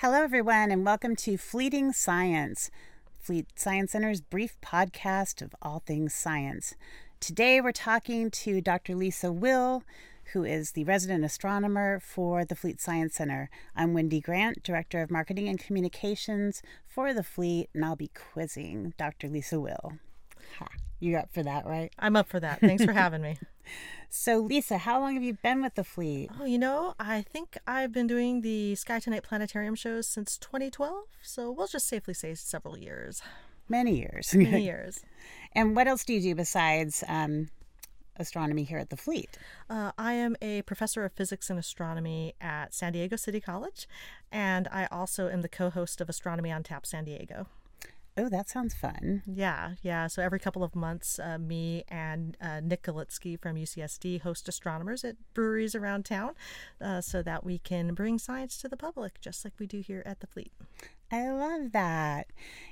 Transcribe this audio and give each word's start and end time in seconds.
Hello, 0.00 0.22
everyone, 0.22 0.70
and 0.70 0.84
welcome 0.84 1.16
to 1.16 1.38
Fleeting 1.38 1.90
Science, 1.94 2.70
Fleet 3.18 3.46
Science 3.58 3.92
Center's 3.92 4.20
brief 4.20 4.58
podcast 4.60 5.40
of 5.40 5.56
all 5.62 5.82
things 5.86 6.12
science. 6.12 6.74
Today, 7.18 7.62
we're 7.62 7.72
talking 7.72 8.30
to 8.30 8.60
Dr. 8.60 8.94
Lisa 8.94 9.32
Will, 9.32 9.84
who 10.34 10.44
is 10.44 10.72
the 10.72 10.84
resident 10.84 11.24
astronomer 11.24 11.98
for 11.98 12.44
the 12.44 12.54
Fleet 12.54 12.78
Science 12.78 13.14
Center. 13.14 13.48
I'm 13.74 13.94
Wendy 13.94 14.20
Grant, 14.20 14.62
Director 14.62 15.00
of 15.00 15.10
Marketing 15.10 15.48
and 15.48 15.58
Communications 15.58 16.60
for 16.86 17.14
the 17.14 17.22
Fleet, 17.22 17.70
and 17.72 17.82
I'll 17.82 17.96
be 17.96 18.10
quizzing 18.32 18.92
Dr. 18.98 19.30
Lisa 19.30 19.58
Will. 19.58 19.94
Ha, 20.58 20.68
you 21.00 21.16
up 21.16 21.32
for 21.32 21.42
that, 21.42 21.64
right? 21.64 21.90
I'm 21.98 22.16
up 22.16 22.28
for 22.28 22.38
that. 22.38 22.60
Thanks 22.60 22.84
for 22.84 22.92
having 22.92 23.22
me. 23.22 23.38
So, 24.08 24.38
Lisa, 24.38 24.78
how 24.78 25.00
long 25.00 25.14
have 25.14 25.22
you 25.22 25.34
been 25.34 25.62
with 25.62 25.74
the 25.74 25.84
fleet? 25.84 26.30
Oh, 26.40 26.44
you 26.44 26.58
know, 26.58 26.94
I 26.98 27.22
think 27.22 27.58
I've 27.66 27.92
been 27.92 28.06
doing 28.06 28.40
the 28.40 28.74
Sky 28.76 28.98
Tonight 29.00 29.24
Planetarium 29.24 29.74
shows 29.74 30.06
since 30.06 30.38
2012. 30.38 31.04
So 31.22 31.50
we'll 31.50 31.66
just 31.66 31.86
safely 31.88 32.14
say 32.14 32.34
several 32.34 32.78
years. 32.78 33.20
Many 33.68 33.98
years. 33.98 34.32
Many 34.34 34.64
years. 34.64 35.00
and 35.52 35.74
what 35.74 35.86
else 35.88 36.04
do 36.04 36.14
you 36.14 36.20
do 36.20 36.34
besides 36.34 37.02
um, 37.08 37.48
astronomy 38.16 38.62
here 38.62 38.78
at 38.78 38.90
the 38.90 38.96
fleet? 38.96 39.36
Uh, 39.68 39.90
I 39.98 40.12
am 40.12 40.36
a 40.40 40.62
professor 40.62 41.04
of 41.04 41.12
physics 41.12 41.50
and 41.50 41.58
astronomy 41.58 42.34
at 42.40 42.74
San 42.74 42.92
Diego 42.92 43.16
City 43.16 43.40
College, 43.40 43.88
and 44.30 44.68
I 44.70 44.86
also 44.90 45.28
am 45.28 45.42
the 45.42 45.48
co 45.48 45.70
host 45.70 46.00
of 46.00 46.08
Astronomy 46.08 46.52
on 46.52 46.62
Tap 46.62 46.86
San 46.86 47.04
Diego. 47.04 47.48
Oh, 48.18 48.30
that 48.30 48.48
sounds 48.48 48.72
fun. 48.74 49.22
Yeah, 49.26 49.72
yeah. 49.82 50.06
So 50.06 50.22
every 50.22 50.38
couple 50.38 50.64
of 50.64 50.74
months, 50.74 51.18
uh, 51.18 51.36
me 51.36 51.84
and 51.88 52.34
uh, 52.40 52.60
Nick 52.60 52.84
Galitsky 52.84 53.38
from 53.38 53.56
UCSD 53.56 54.22
host 54.22 54.48
astronomers 54.48 55.04
at 55.04 55.16
breweries 55.34 55.74
around 55.74 56.06
town 56.06 56.32
uh, 56.80 57.02
so 57.02 57.22
that 57.22 57.44
we 57.44 57.58
can 57.58 57.92
bring 57.92 58.18
science 58.18 58.56
to 58.58 58.68
the 58.68 58.76
public, 58.76 59.20
just 59.20 59.44
like 59.44 59.52
we 59.58 59.66
do 59.66 59.80
here 59.80 60.02
at 60.06 60.20
the 60.20 60.26
Fleet. 60.26 60.50
I 61.10 61.30
love 61.30 61.72
that. 61.72 62.26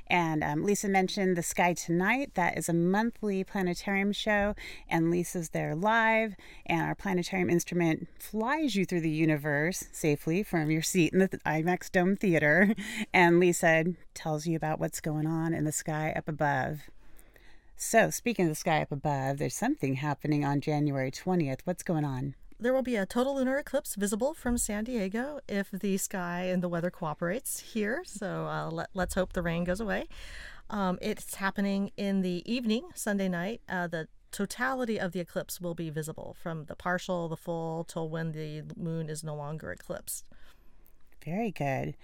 And 0.09 0.45
um, 0.45 0.65
Lisa 0.65 0.89
mentioned 0.89 1.37
the 1.37 1.43
Sky 1.43 1.73
Tonight. 1.73 2.33
That 2.35 2.59
is 2.59 2.69
a 2.69 2.75
monthly 2.75 3.43
planetarium 3.43 4.13
show, 4.13 4.55
and 4.89 5.11
Lisa's 5.11 5.51
there 5.51 5.75
live. 5.75 6.35
And 6.67 6.83
our 6.83 6.95
planetarium 6.95 7.49
instrument 7.49 8.09
flies 8.19 8.75
you 8.75 8.85
through 8.85 9.01
the 9.01 9.11
universe 9.11 9.85
safely 9.93 10.43
from 10.43 10.71
your 10.71 10.83
seat 10.83 11.13
in 11.13 11.21
the 11.21 11.29
IMAX 11.47 11.91
Dome 11.91 12.17
Theater. 12.17 12.75
And 13.13 13.39
Lisa 13.39 13.85
tells 14.13 14.47
you 14.47 14.57
about 14.57 14.81
what's 14.81 15.01
going 15.01 15.27
on 15.27 15.55
in 15.55 15.65
the 15.65 15.73
sky 15.73 16.13
up 16.17 16.29
above. 16.29 16.81
So, 17.77 18.11
speaking 18.11 18.47
of 18.47 18.51
the 18.51 18.57
sky 18.57 18.83
up 18.83 18.93
above, 18.93 19.39
there's 19.39 19.55
something 19.55 19.95
happening 19.95 20.45
on 20.45 20.61
January 20.61 21.11
20th. 21.11 21.61
What's 21.65 21.83
going 21.83 22.05
on? 22.05 22.35
There 22.65 22.73
will 22.73 22.83
be 22.83 22.97
a 22.97 23.05
total 23.05 23.37
lunar 23.37 23.59
eclipse 23.59 23.95
visible 23.95 24.33
from 24.33 24.57
San 24.57 24.85
Diego 24.85 25.39
if 25.47 25.71
the 25.71 25.99
sky 25.99 26.45
and 26.45 26.63
the 26.63 26.69
weather 26.69 26.91
cooperates 26.91 27.61
here. 27.61 28.03
So 28.07 28.47
uh, 28.47 28.71
let, 28.71 28.89
let's 28.95 29.15
hope 29.15 29.35
the 29.35 29.43
rain 29.43 29.65
goes 29.65 29.81
away. 29.81 30.09
Um, 30.71 30.99
it's 31.03 31.35
happening 31.35 31.91
in 31.99 32.23
the 32.23 32.43
evening, 32.51 32.89
Sunday 32.95 33.29
night. 33.29 33.61
Uh, 33.69 33.87
the 33.87 34.09
totality 34.33 34.99
of 34.99 35.13
the 35.13 35.21
eclipse 35.21 35.61
will 35.61 35.75
be 35.75 35.91
visible 35.91 36.35
from 36.43 36.65
the 36.65 36.75
partial, 36.75 37.29
the 37.29 37.37
full, 37.37 37.85
till 37.85 38.09
when 38.09 38.33
the 38.33 38.63
moon 38.79 39.11
is 39.11 39.23
no 39.23 39.35
longer 39.35 39.71
eclipsed. 39.71 40.25
Very 41.23 41.51
good. 41.51 41.95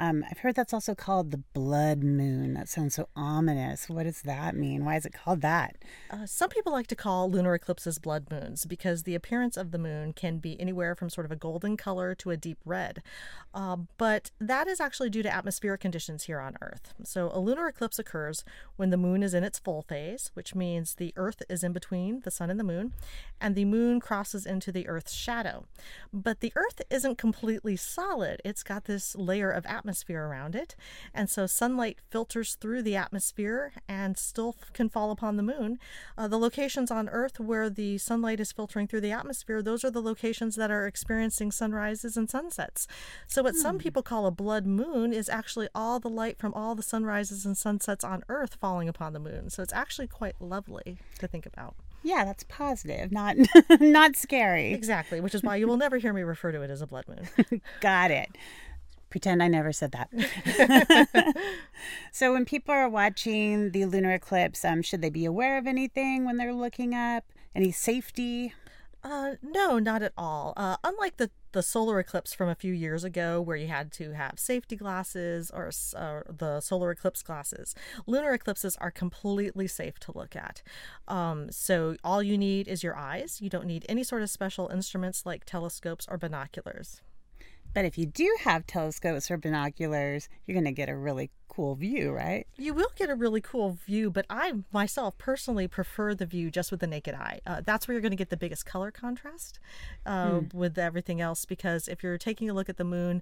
Um, 0.00 0.24
I've 0.30 0.38
heard 0.38 0.54
that's 0.54 0.72
also 0.72 0.94
called 0.94 1.30
the 1.30 1.42
blood 1.52 2.02
moon. 2.02 2.54
That 2.54 2.70
sounds 2.70 2.94
so 2.94 3.10
ominous. 3.14 3.86
What 3.86 4.04
does 4.04 4.22
that 4.22 4.56
mean? 4.56 4.86
Why 4.86 4.96
is 4.96 5.04
it 5.04 5.12
called 5.12 5.42
that? 5.42 5.76
Uh, 6.10 6.24
some 6.24 6.48
people 6.48 6.72
like 6.72 6.86
to 6.86 6.96
call 6.96 7.30
lunar 7.30 7.54
eclipses 7.54 7.98
blood 7.98 8.28
moons 8.30 8.64
because 8.64 9.02
the 9.02 9.14
appearance 9.14 9.58
of 9.58 9.72
the 9.72 9.78
moon 9.78 10.14
can 10.14 10.38
be 10.38 10.58
anywhere 10.58 10.94
from 10.94 11.10
sort 11.10 11.26
of 11.26 11.30
a 11.30 11.36
golden 11.36 11.76
color 11.76 12.14
to 12.14 12.30
a 12.30 12.38
deep 12.38 12.56
red. 12.64 13.02
Uh, 13.52 13.76
but 13.98 14.30
that 14.40 14.66
is 14.66 14.80
actually 14.80 15.10
due 15.10 15.22
to 15.22 15.30
atmospheric 15.30 15.82
conditions 15.82 16.24
here 16.24 16.40
on 16.40 16.56
Earth. 16.62 16.94
So 17.04 17.30
a 17.34 17.38
lunar 17.38 17.68
eclipse 17.68 17.98
occurs 17.98 18.42
when 18.76 18.88
the 18.88 18.96
moon 18.96 19.22
is 19.22 19.34
in 19.34 19.44
its 19.44 19.58
full 19.58 19.82
phase, 19.82 20.30
which 20.32 20.54
means 20.54 20.94
the 20.94 21.12
Earth 21.16 21.42
is 21.50 21.62
in 21.62 21.74
between 21.74 22.20
the 22.20 22.30
sun 22.30 22.48
and 22.48 22.58
the 22.58 22.64
moon, 22.64 22.94
and 23.38 23.54
the 23.54 23.66
moon 23.66 24.00
crosses 24.00 24.46
into 24.46 24.72
the 24.72 24.88
Earth's 24.88 25.12
shadow. 25.12 25.66
But 26.10 26.40
the 26.40 26.54
Earth 26.56 26.80
isn't 26.88 27.18
completely 27.18 27.76
solid, 27.76 28.40
it's 28.46 28.62
got 28.62 28.86
this 28.86 29.14
layer 29.14 29.50
of 29.50 29.66
atmosphere 29.66 29.89
atmosphere 29.90 30.24
around 30.24 30.54
it. 30.54 30.76
And 31.12 31.28
so 31.28 31.46
sunlight 31.46 31.98
filters 32.10 32.54
through 32.54 32.82
the 32.82 32.94
atmosphere 32.94 33.72
and 33.88 34.16
still 34.16 34.54
can 34.72 34.88
fall 34.88 35.10
upon 35.10 35.36
the 35.36 35.42
moon. 35.42 35.80
Uh, 36.16 36.28
the 36.28 36.38
locations 36.38 36.92
on 36.92 37.08
Earth 37.08 37.40
where 37.40 37.68
the 37.68 37.98
sunlight 37.98 38.38
is 38.38 38.52
filtering 38.52 38.86
through 38.86 39.00
the 39.00 39.10
atmosphere, 39.10 39.62
those 39.62 39.84
are 39.84 39.90
the 39.90 40.00
locations 40.00 40.54
that 40.54 40.70
are 40.70 40.86
experiencing 40.86 41.50
sunrises 41.50 42.16
and 42.16 42.30
sunsets. 42.30 42.86
So, 43.26 43.42
what 43.42 43.54
hmm. 43.54 43.60
some 43.60 43.78
people 43.78 44.02
call 44.02 44.26
a 44.26 44.30
blood 44.30 44.64
moon 44.64 45.12
is 45.12 45.28
actually 45.28 45.68
all 45.74 45.98
the 45.98 46.08
light 46.08 46.38
from 46.38 46.54
all 46.54 46.76
the 46.76 46.84
sunrises 46.84 47.44
and 47.44 47.58
sunsets 47.58 48.04
on 48.04 48.22
Earth 48.28 48.54
falling 48.60 48.88
upon 48.88 49.12
the 49.12 49.18
moon. 49.18 49.50
So, 49.50 49.60
it's 49.60 49.72
actually 49.72 50.06
quite 50.06 50.36
lovely 50.40 50.98
to 51.18 51.26
think 51.26 51.46
about. 51.46 51.74
Yeah, 52.02 52.24
that's 52.24 52.44
positive, 52.44 53.12
not 53.12 53.36
not 53.80 54.16
scary. 54.16 54.72
Exactly, 54.72 55.20
which 55.20 55.34
is 55.34 55.42
why 55.42 55.56
you 55.56 55.66
will 55.66 55.76
never 55.76 55.98
hear 55.98 56.12
me 56.12 56.22
refer 56.22 56.52
to 56.52 56.62
it 56.62 56.70
as 56.70 56.80
a 56.80 56.86
blood 56.86 57.04
moon. 57.08 57.60
Got 57.80 58.10
it. 58.10 58.30
Pretend 59.10 59.42
I 59.42 59.48
never 59.48 59.72
said 59.72 59.92
that. 59.92 61.36
so, 62.12 62.32
when 62.32 62.44
people 62.44 62.72
are 62.72 62.88
watching 62.88 63.72
the 63.72 63.84
lunar 63.84 64.12
eclipse, 64.12 64.64
um, 64.64 64.82
should 64.82 65.02
they 65.02 65.10
be 65.10 65.24
aware 65.24 65.58
of 65.58 65.66
anything 65.66 66.24
when 66.24 66.36
they're 66.36 66.54
looking 66.54 66.94
up? 66.94 67.24
Any 67.54 67.72
safety? 67.72 68.54
Uh, 69.02 69.32
no, 69.42 69.78
not 69.78 70.02
at 70.02 70.12
all. 70.16 70.52
Uh, 70.56 70.76
unlike 70.84 71.16
the, 71.16 71.30
the 71.52 71.62
solar 71.62 71.98
eclipse 71.98 72.34
from 72.34 72.48
a 72.48 72.54
few 72.54 72.72
years 72.72 73.02
ago, 73.02 73.40
where 73.40 73.56
you 73.56 73.66
had 73.66 73.90
to 73.92 74.12
have 74.12 74.38
safety 74.38 74.76
glasses 74.76 75.50
or 75.50 75.70
uh, 75.96 76.20
the 76.28 76.60
solar 76.60 76.90
eclipse 76.90 77.22
glasses, 77.22 77.74
lunar 78.06 78.34
eclipses 78.34 78.76
are 78.76 78.90
completely 78.90 79.66
safe 79.66 79.98
to 80.00 80.12
look 80.14 80.36
at. 80.36 80.62
Um, 81.08 81.50
so 81.50 81.96
all 82.04 82.22
you 82.22 82.36
need 82.36 82.68
is 82.68 82.82
your 82.82 82.96
eyes. 82.96 83.40
You 83.40 83.48
don't 83.48 83.66
need 83.66 83.86
any 83.88 84.04
sort 84.04 84.22
of 84.22 84.28
special 84.28 84.68
instruments 84.68 85.24
like 85.24 85.46
telescopes 85.46 86.06
or 86.08 86.18
binoculars. 86.18 87.00
But 87.74 87.84
if 87.84 87.96
you 87.96 88.06
do 88.06 88.36
have 88.40 88.66
telescopes 88.66 89.30
or 89.30 89.36
binoculars, 89.36 90.28
you're 90.46 90.54
going 90.54 90.64
to 90.64 90.72
get 90.72 90.88
a 90.88 90.96
really 90.96 91.30
cool 91.50 91.74
view, 91.74 92.12
right? 92.12 92.46
You 92.56 92.72
will 92.74 92.90
get 92.96 93.10
a 93.10 93.14
really 93.14 93.40
cool 93.40 93.78
view, 93.86 94.10
but 94.10 94.24
I 94.30 94.52
myself 94.72 95.18
personally 95.18 95.68
prefer 95.68 96.14
the 96.14 96.24
view 96.24 96.50
just 96.50 96.70
with 96.70 96.80
the 96.80 96.86
naked 96.86 97.14
eye. 97.14 97.40
Uh, 97.44 97.60
that's 97.64 97.86
where 97.86 97.92
you're 97.92 98.00
going 98.00 98.12
to 98.12 98.16
get 98.16 98.30
the 98.30 98.36
biggest 98.36 98.64
color 98.64 98.90
contrast 98.90 99.58
uh, 100.06 100.38
hmm. 100.38 100.58
with 100.58 100.78
everything 100.78 101.20
else 101.20 101.44
because 101.44 101.88
if 101.88 102.02
you're 102.02 102.18
taking 102.18 102.48
a 102.48 102.54
look 102.54 102.68
at 102.68 102.76
the 102.76 102.84
moon 102.84 103.20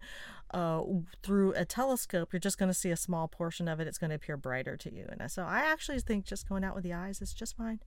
uh, 0.52 0.82
through 1.22 1.52
a 1.54 1.64
telescope, 1.64 2.32
you're 2.32 2.40
just 2.40 2.58
going 2.58 2.70
to 2.70 2.74
see 2.74 2.90
a 2.90 2.96
small 2.96 3.28
portion 3.28 3.66
of 3.66 3.80
it. 3.80 3.88
It's 3.88 3.98
going 3.98 4.10
to 4.10 4.16
appear 4.16 4.36
brighter 4.36 4.76
to 4.76 4.94
you. 4.94 5.06
And 5.18 5.30
so 5.30 5.42
I 5.42 5.60
actually 5.60 6.00
think 6.00 6.24
just 6.24 6.48
going 6.48 6.64
out 6.64 6.74
with 6.74 6.84
the 6.84 6.92
eyes 6.92 7.20
is 7.20 7.32
just 7.32 7.56
fine. 7.56 7.80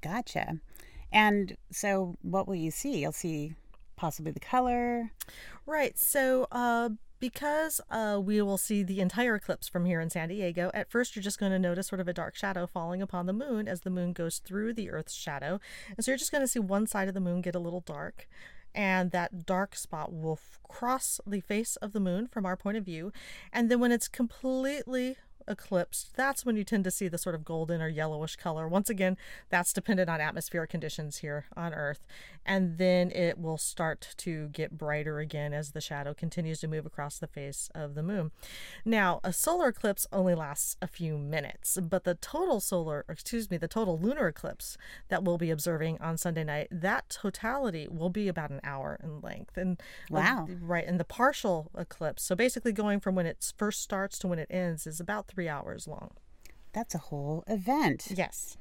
Gotcha. 0.00 0.58
And 1.12 1.56
so 1.70 2.16
what 2.22 2.48
will 2.48 2.56
you 2.56 2.70
see? 2.70 2.98
You'll 2.98 3.12
see 3.12 3.54
possibly 4.02 4.32
the 4.32 4.40
color. 4.40 5.12
Right. 5.64 5.96
So, 5.96 6.48
uh, 6.50 6.88
because 7.20 7.80
uh, 7.88 8.20
we 8.20 8.42
will 8.42 8.58
see 8.58 8.82
the 8.82 9.00
entire 9.00 9.36
eclipse 9.36 9.68
from 9.68 9.84
here 9.84 10.00
in 10.00 10.10
San 10.10 10.28
Diego, 10.28 10.72
at 10.74 10.90
first 10.90 11.14
you're 11.14 11.22
just 11.22 11.38
going 11.38 11.52
to 11.52 11.58
notice 11.58 11.86
sort 11.86 12.00
of 12.00 12.08
a 12.08 12.12
dark 12.12 12.34
shadow 12.34 12.66
falling 12.66 13.00
upon 13.00 13.26
the 13.26 13.32
moon 13.32 13.68
as 13.68 13.82
the 13.82 13.90
moon 13.90 14.12
goes 14.12 14.38
through 14.38 14.74
the 14.74 14.90
Earth's 14.90 15.14
shadow. 15.14 15.60
And 15.96 16.04
so 16.04 16.10
you're 16.10 16.18
just 16.18 16.32
going 16.32 16.42
to 16.42 16.48
see 16.48 16.58
one 16.58 16.88
side 16.88 17.06
of 17.06 17.14
the 17.14 17.20
moon 17.20 17.42
get 17.42 17.54
a 17.54 17.60
little 17.60 17.80
dark. 17.80 18.26
And 18.74 19.12
that 19.12 19.46
dark 19.46 19.76
spot 19.76 20.12
will 20.12 20.40
f- 20.42 20.58
cross 20.68 21.20
the 21.24 21.40
face 21.40 21.76
of 21.76 21.92
the 21.92 22.00
moon 22.00 22.26
from 22.26 22.44
our 22.44 22.56
point 22.56 22.78
of 22.78 22.84
view. 22.84 23.12
And 23.52 23.70
then 23.70 23.78
when 23.78 23.92
it's 23.92 24.08
completely 24.08 25.16
eclipsed, 25.46 26.14
that's 26.16 26.44
when 26.44 26.56
you 26.56 26.64
tend 26.64 26.84
to 26.84 26.90
see 26.90 27.08
the 27.08 27.18
sort 27.18 27.34
of 27.34 27.44
golden 27.44 27.80
or 27.80 27.88
yellowish 27.88 28.36
color. 28.36 28.68
Once 28.68 28.90
again, 28.90 29.16
that's 29.50 29.72
dependent 29.72 30.08
on 30.08 30.20
atmospheric 30.20 30.70
conditions 30.70 31.18
here 31.18 31.46
on 31.56 31.74
Earth. 31.74 32.06
And 32.44 32.78
then 32.78 33.10
it 33.12 33.38
will 33.38 33.58
start 33.58 34.14
to 34.18 34.48
get 34.48 34.76
brighter 34.76 35.18
again 35.18 35.52
as 35.52 35.70
the 35.70 35.80
shadow 35.80 36.12
continues 36.12 36.60
to 36.60 36.68
move 36.68 36.86
across 36.86 37.18
the 37.18 37.26
face 37.26 37.70
of 37.74 37.94
the 37.94 38.02
moon. 38.02 38.32
Now, 38.84 39.20
a 39.22 39.32
solar 39.32 39.68
eclipse 39.68 40.06
only 40.12 40.34
lasts 40.34 40.76
a 40.82 40.86
few 40.86 41.18
minutes, 41.18 41.78
but 41.80 42.04
the 42.04 42.14
total 42.14 42.60
solar, 42.60 43.04
excuse 43.08 43.50
me, 43.50 43.56
the 43.56 43.68
total 43.68 43.98
lunar 43.98 44.28
eclipse 44.28 44.76
that 45.08 45.22
we'll 45.22 45.38
be 45.38 45.50
observing 45.50 45.98
on 46.00 46.16
Sunday 46.16 46.44
night, 46.44 46.68
that 46.70 47.08
totality 47.08 47.86
will 47.88 48.10
be 48.10 48.28
about 48.28 48.50
an 48.50 48.60
hour 48.64 48.98
in 49.02 49.20
length. 49.20 49.56
And 49.56 49.80
wow. 50.10 50.46
Uh, 50.48 50.54
right. 50.60 50.86
And 50.86 50.98
the 50.98 51.04
partial 51.04 51.70
eclipse, 51.76 52.22
so 52.22 52.34
basically 52.34 52.72
going 52.72 53.00
from 53.00 53.14
when 53.14 53.26
it 53.26 53.52
first 53.56 53.82
starts 53.82 54.18
to 54.20 54.28
when 54.28 54.38
it 54.38 54.48
ends, 54.50 54.86
is 54.86 55.00
about 55.00 55.28
three 55.32 55.48
hours 55.48 55.88
long. 55.88 56.10
That's 56.72 56.94
a 56.94 56.98
whole 56.98 57.44
event. 57.46 58.08
Yes. 58.14 58.56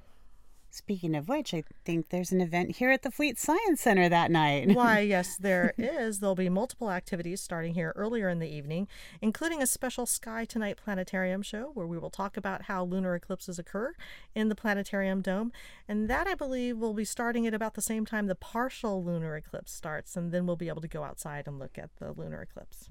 Speaking 0.73 1.15
of 1.15 1.27
which, 1.27 1.53
I 1.53 1.65
think 1.83 2.09
there's 2.09 2.31
an 2.31 2.39
event 2.39 2.77
here 2.77 2.91
at 2.91 3.01
the 3.01 3.11
Fleet 3.11 3.37
Science 3.37 3.81
Center 3.81 4.07
that 4.07 4.31
night. 4.31 4.69
Why, 4.73 4.99
yes, 4.99 5.35
there 5.35 5.73
is. 5.77 6.19
There'll 6.19 6.33
be 6.33 6.47
multiple 6.47 6.89
activities 6.89 7.41
starting 7.41 7.73
here 7.73 7.91
earlier 7.97 8.29
in 8.29 8.39
the 8.39 8.47
evening, 8.47 8.87
including 9.21 9.61
a 9.61 9.67
special 9.67 10.05
Sky 10.05 10.45
Tonight 10.45 10.77
Planetarium 10.81 11.41
show 11.41 11.71
where 11.73 11.87
we 11.87 11.97
will 11.97 12.09
talk 12.09 12.37
about 12.37 12.63
how 12.63 12.85
lunar 12.85 13.15
eclipses 13.15 13.59
occur 13.59 13.95
in 14.33 14.47
the 14.47 14.55
planetarium 14.55 15.21
dome. 15.21 15.51
And 15.89 16.09
that, 16.09 16.25
I 16.25 16.35
believe, 16.35 16.77
will 16.77 16.93
be 16.93 17.03
starting 17.03 17.45
at 17.45 17.53
about 17.53 17.73
the 17.73 17.81
same 17.81 18.05
time 18.05 18.27
the 18.27 18.35
partial 18.35 19.03
lunar 19.03 19.35
eclipse 19.35 19.73
starts, 19.73 20.15
and 20.15 20.31
then 20.31 20.45
we'll 20.45 20.55
be 20.55 20.69
able 20.69 20.81
to 20.81 20.87
go 20.87 21.03
outside 21.03 21.47
and 21.47 21.59
look 21.59 21.77
at 21.77 21.89
the 21.97 22.13
lunar 22.13 22.41
eclipse. 22.41 22.89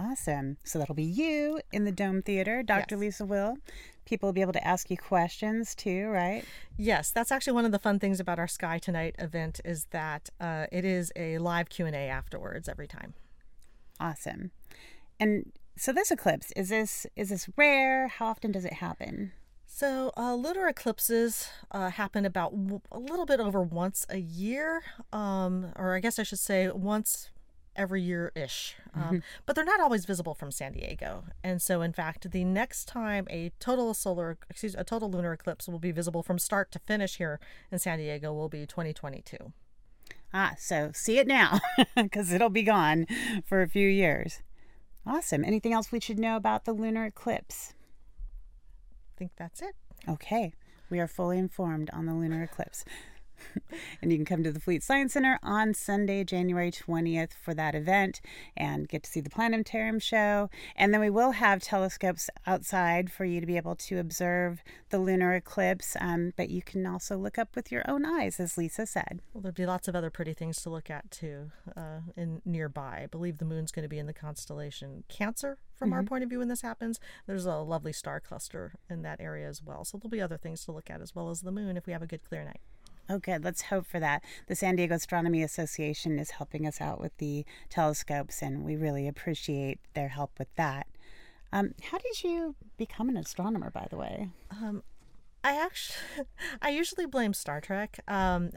Awesome. 0.00 0.56
So 0.64 0.78
that'll 0.78 0.94
be 0.94 1.02
you 1.02 1.60
in 1.72 1.84
the 1.84 1.92
Dome 1.92 2.22
Theater, 2.22 2.62
Dr. 2.62 2.94
Yes. 2.94 3.00
Lisa 3.00 3.24
Will. 3.26 3.56
People 4.06 4.28
will 4.28 4.32
be 4.32 4.40
able 4.40 4.54
to 4.54 4.66
ask 4.66 4.90
you 4.90 4.96
questions 4.96 5.74
too, 5.74 6.08
right? 6.08 6.44
Yes, 6.78 7.10
that's 7.10 7.30
actually 7.30 7.52
one 7.52 7.66
of 7.66 7.72
the 7.72 7.78
fun 7.78 7.98
things 7.98 8.18
about 8.18 8.38
our 8.38 8.48
Sky 8.48 8.78
Tonight 8.78 9.14
event 9.18 9.60
is 9.62 9.86
that 9.90 10.30
uh, 10.40 10.66
it 10.72 10.86
is 10.86 11.12
a 11.16 11.36
live 11.38 11.68
Q 11.68 11.84
and 11.86 11.94
A 11.94 12.08
afterwards 12.08 12.66
every 12.66 12.88
time. 12.88 13.12
Awesome. 14.00 14.52
And 15.18 15.52
so 15.76 15.92
this 15.92 16.10
eclipse 16.10 16.50
is 16.56 16.70
this 16.70 17.06
is 17.14 17.28
this 17.28 17.50
rare? 17.56 18.08
How 18.08 18.26
often 18.28 18.52
does 18.52 18.64
it 18.64 18.74
happen? 18.74 19.32
So, 19.66 20.12
uh, 20.16 20.34
lunar 20.34 20.66
eclipses 20.68 21.48
uh, 21.70 21.90
happen 21.90 22.24
about 22.24 22.52
w- 22.52 22.80
a 22.90 22.98
little 22.98 23.24
bit 23.24 23.38
over 23.38 23.62
once 23.62 24.04
a 24.10 24.18
year, 24.18 24.82
um, 25.12 25.72
or 25.76 25.94
I 25.94 26.00
guess 26.00 26.18
I 26.18 26.22
should 26.22 26.40
say 26.40 26.68
once 26.70 27.30
every 27.80 28.02
year 28.02 28.30
ish. 28.36 28.76
Um, 28.94 29.22
but 29.46 29.56
they're 29.56 29.64
not 29.64 29.80
always 29.80 30.04
visible 30.04 30.34
from 30.34 30.50
San 30.50 30.72
Diego. 30.72 31.24
And 31.42 31.62
so, 31.62 31.80
in 31.80 31.94
fact, 31.94 32.30
the 32.30 32.44
next 32.44 32.86
time 32.86 33.26
a 33.30 33.52
total 33.58 33.94
solar, 33.94 34.36
excuse 34.50 34.74
a 34.76 34.84
total 34.84 35.10
lunar 35.10 35.32
eclipse 35.32 35.66
will 35.66 35.78
be 35.78 35.90
visible 35.90 36.22
from 36.22 36.38
start 36.38 36.70
to 36.72 36.78
finish 36.80 37.16
here 37.16 37.40
in 37.72 37.78
San 37.78 37.98
Diego 37.98 38.34
will 38.34 38.50
be 38.50 38.66
2022. 38.66 39.52
Ah, 40.34 40.54
so 40.58 40.90
see 40.94 41.18
it 41.18 41.26
now 41.26 41.58
because 41.96 42.32
it'll 42.32 42.50
be 42.50 42.62
gone 42.62 43.06
for 43.46 43.62
a 43.62 43.68
few 43.68 43.88
years. 43.88 44.42
Awesome. 45.06 45.42
Anything 45.42 45.72
else 45.72 45.90
we 45.90 46.00
should 46.00 46.18
know 46.18 46.36
about 46.36 46.66
the 46.66 46.72
lunar 46.72 47.06
eclipse? 47.06 47.72
I 49.16 49.18
think 49.18 49.32
that's 49.36 49.62
it. 49.62 49.74
Okay, 50.06 50.52
we 50.90 51.00
are 51.00 51.08
fully 51.08 51.38
informed 51.38 51.90
on 51.90 52.04
the 52.04 52.14
lunar 52.14 52.42
eclipse. 52.42 52.84
and 54.02 54.10
you 54.10 54.18
can 54.18 54.24
come 54.24 54.42
to 54.42 54.52
the 54.52 54.60
Fleet 54.60 54.82
Science 54.82 55.12
Center 55.12 55.38
on 55.42 55.74
Sunday, 55.74 56.24
January 56.24 56.70
20th 56.70 57.32
for 57.32 57.54
that 57.54 57.74
event 57.74 58.20
and 58.56 58.88
get 58.88 59.02
to 59.04 59.10
see 59.10 59.20
the 59.20 59.30
planetarium 59.30 59.98
show. 59.98 60.50
And 60.76 60.92
then 60.92 61.00
we 61.00 61.10
will 61.10 61.32
have 61.32 61.62
telescopes 61.62 62.30
outside 62.46 63.10
for 63.10 63.24
you 63.24 63.40
to 63.40 63.46
be 63.46 63.56
able 63.56 63.76
to 63.76 63.98
observe 63.98 64.62
the 64.90 64.98
lunar 64.98 65.34
eclipse. 65.34 65.96
Um, 66.00 66.32
but 66.36 66.50
you 66.50 66.62
can 66.62 66.86
also 66.86 67.16
look 67.16 67.38
up 67.38 67.54
with 67.54 67.72
your 67.72 67.82
own 67.88 68.04
eyes, 68.04 68.40
as 68.40 68.56
Lisa 68.56 68.86
said. 68.86 69.20
Well, 69.32 69.42
there'll 69.42 69.54
be 69.54 69.66
lots 69.66 69.88
of 69.88 69.96
other 69.96 70.10
pretty 70.10 70.34
things 70.34 70.62
to 70.62 70.70
look 70.70 70.90
at 70.90 71.10
too 71.10 71.50
uh, 71.76 72.00
in 72.16 72.42
nearby. 72.44 73.00
I 73.04 73.06
believe 73.06 73.38
the 73.38 73.44
moon's 73.44 73.72
going 73.72 73.84
to 73.84 73.88
be 73.88 73.98
in 73.98 74.06
the 74.06 74.14
constellation 74.14 75.04
Cancer 75.08 75.58
from 75.80 75.94
our 75.94 76.02
point 76.02 76.22
of 76.22 76.28
view 76.28 76.38
when 76.38 76.48
this 76.48 76.60
happens. 76.60 77.00
There's 77.26 77.46
a 77.46 77.56
lovely 77.56 77.92
star 77.92 78.20
cluster 78.20 78.74
in 78.90 79.02
that 79.02 79.18
area 79.18 79.48
as 79.48 79.62
well. 79.62 79.84
So 79.84 79.96
there'll 79.96 80.10
be 80.10 80.20
other 80.20 80.36
things 80.36 80.64
to 80.66 80.72
look 80.72 80.90
at 80.90 81.00
as 81.00 81.14
well 81.14 81.30
as 81.30 81.40
the 81.40 81.50
moon 81.50 81.76
if 81.76 81.86
we 81.86 81.92
have 81.92 82.02
a 82.02 82.06
good 82.06 82.22
clear 82.22 82.44
night. 82.44 82.60
Oh, 83.08 83.18
good. 83.18 83.44
Let's 83.44 83.62
hope 83.62 83.86
for 83.86 83.98
that. 83.98 84.22
The 84.46 84.54
San 84.54 84.76
Diego 84.76 84.94
Astronomy 84.94 85.42
Association 85.42 86.18
is 86.18 86.30
helping 86.30 86.66
us 86.66 86.80
out 86.80 87.00
with 87.00 87.16
the 87.18 87.44
telescopes, 87.68 88.42
and 88.42 88.64
we 88.64 88.76
really 88.76 89.08
appreciate 89.08 89.80
their 89.94 90.08
help 90.08 90.38
with 90.38 90.54
that. 90.56 90.86
Um, 91.52 91.74
how 91.82 91.98
did 91.98 92.22
you 92.22 92.54
become 92.76 93.08
an 93.08 93.16
astronomer, 93.16 93.70
by 93.70 93.86
the 93.90 93.96
way? 93.96 94.28
Um, 94.50 94.82
I 95.42 95.56
actually, 95.56 96.26
I 96.62 96.70
usually 96.70 97.06
blame 97.06 97.34
Star 97.34 97.60
Trek. 97.60 98.00
Um, 98.06 98.50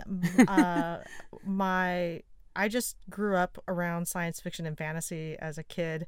uh, 0.47 0.99
my, 1.45 2.21
I 2.55 2.67
just 2.67 2.97
grew 3.09 3.35
up 3.35 3.57
around 3.67 4.07
science 4.07 4.39
fiction 4.39 4.65
and 4.65 4.77
fantasy 4.77 5.35
as 5.39 5.57
a 5.57 5.63
kid, 5.63 6.05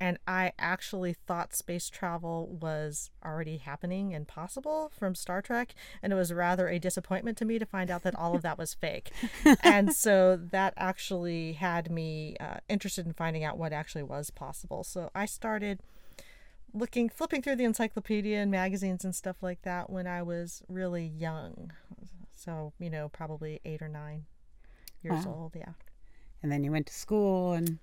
and 0.00 0.18
I 0.26 0.52
actually 0.58 1.12
thought 1.12 1.54
space 1.54 1.88
travel 1.90 2.46
was 2.60 3.10
already 3.24 3.56
happening 3.58 4.14
and 4.14 4.26
possible 4.28 4.90
from 4.96 5.14
Star 5.14 5.42
Trek, 5.42 5.74
and 6.02 6.12
it 6.12 6.16
was 6.16 6.32
rather 6.32 6.68
a 6.68 6.78
disappointment 6.78 7.36
to 7.38 7.44
me 7.44 7.58
to 7.58 7.66
find 7.66 7.90
out 7.90 8.02
that 8.04 8.14
all 8.14 8.34
of 8.34 8.42
that 8.42 8.58
was 8.58 8.74
fake. 8.74 9.10
and 9.62 9.92
so 9.94 10.36
that 10.36 10.74
actually 10.76 11.54
had 11.54 11.90
me 11.90 12.36
uh, 12.40 12.58
interested 12.68 13.06
in 13.06 13.12
finding 13.12 13.44
out 13.44 13.58
what 13.58 13.72
actually 13.72 14.04
was 14.04 14.30
possible. 14.30 14.84
So 14.84 15.10
I 15.14 15.26
started 15.26 15.80
looking 16.74 17.08
flipping 17.08 17.42
through 17.42 17.56
the 17.56 17.64
encyclopedia 17.64 18.38
and 18.38 18.50
magazines 18.50 19.04
and 19.04 19.14
stuff 19.14 19.36
like 19.42 19.62
that 19.62 19.90
when 19.90 20.06
I 20.06 20.22
was 20.22 20.62
really 20.68 21.06
young. 21.06 21.72
So, 22.34 22.72
you 22.78 22.90
know, 22.90 23.08
probably 23.08 23.60
8 23.64 23.82
or 23.82 23.88
9 23.88 24.26
years 25.02 25.26
Wow. 25.26 25.34
old, 25.34 25.56
yeah. 25.56 25.72
And 26.42 26.52
then 26.52 26.62
you 26.62 26.70
went 26.70 26.86
to 26.86 26.94
school 26.94 27.52
and 27.52 27.78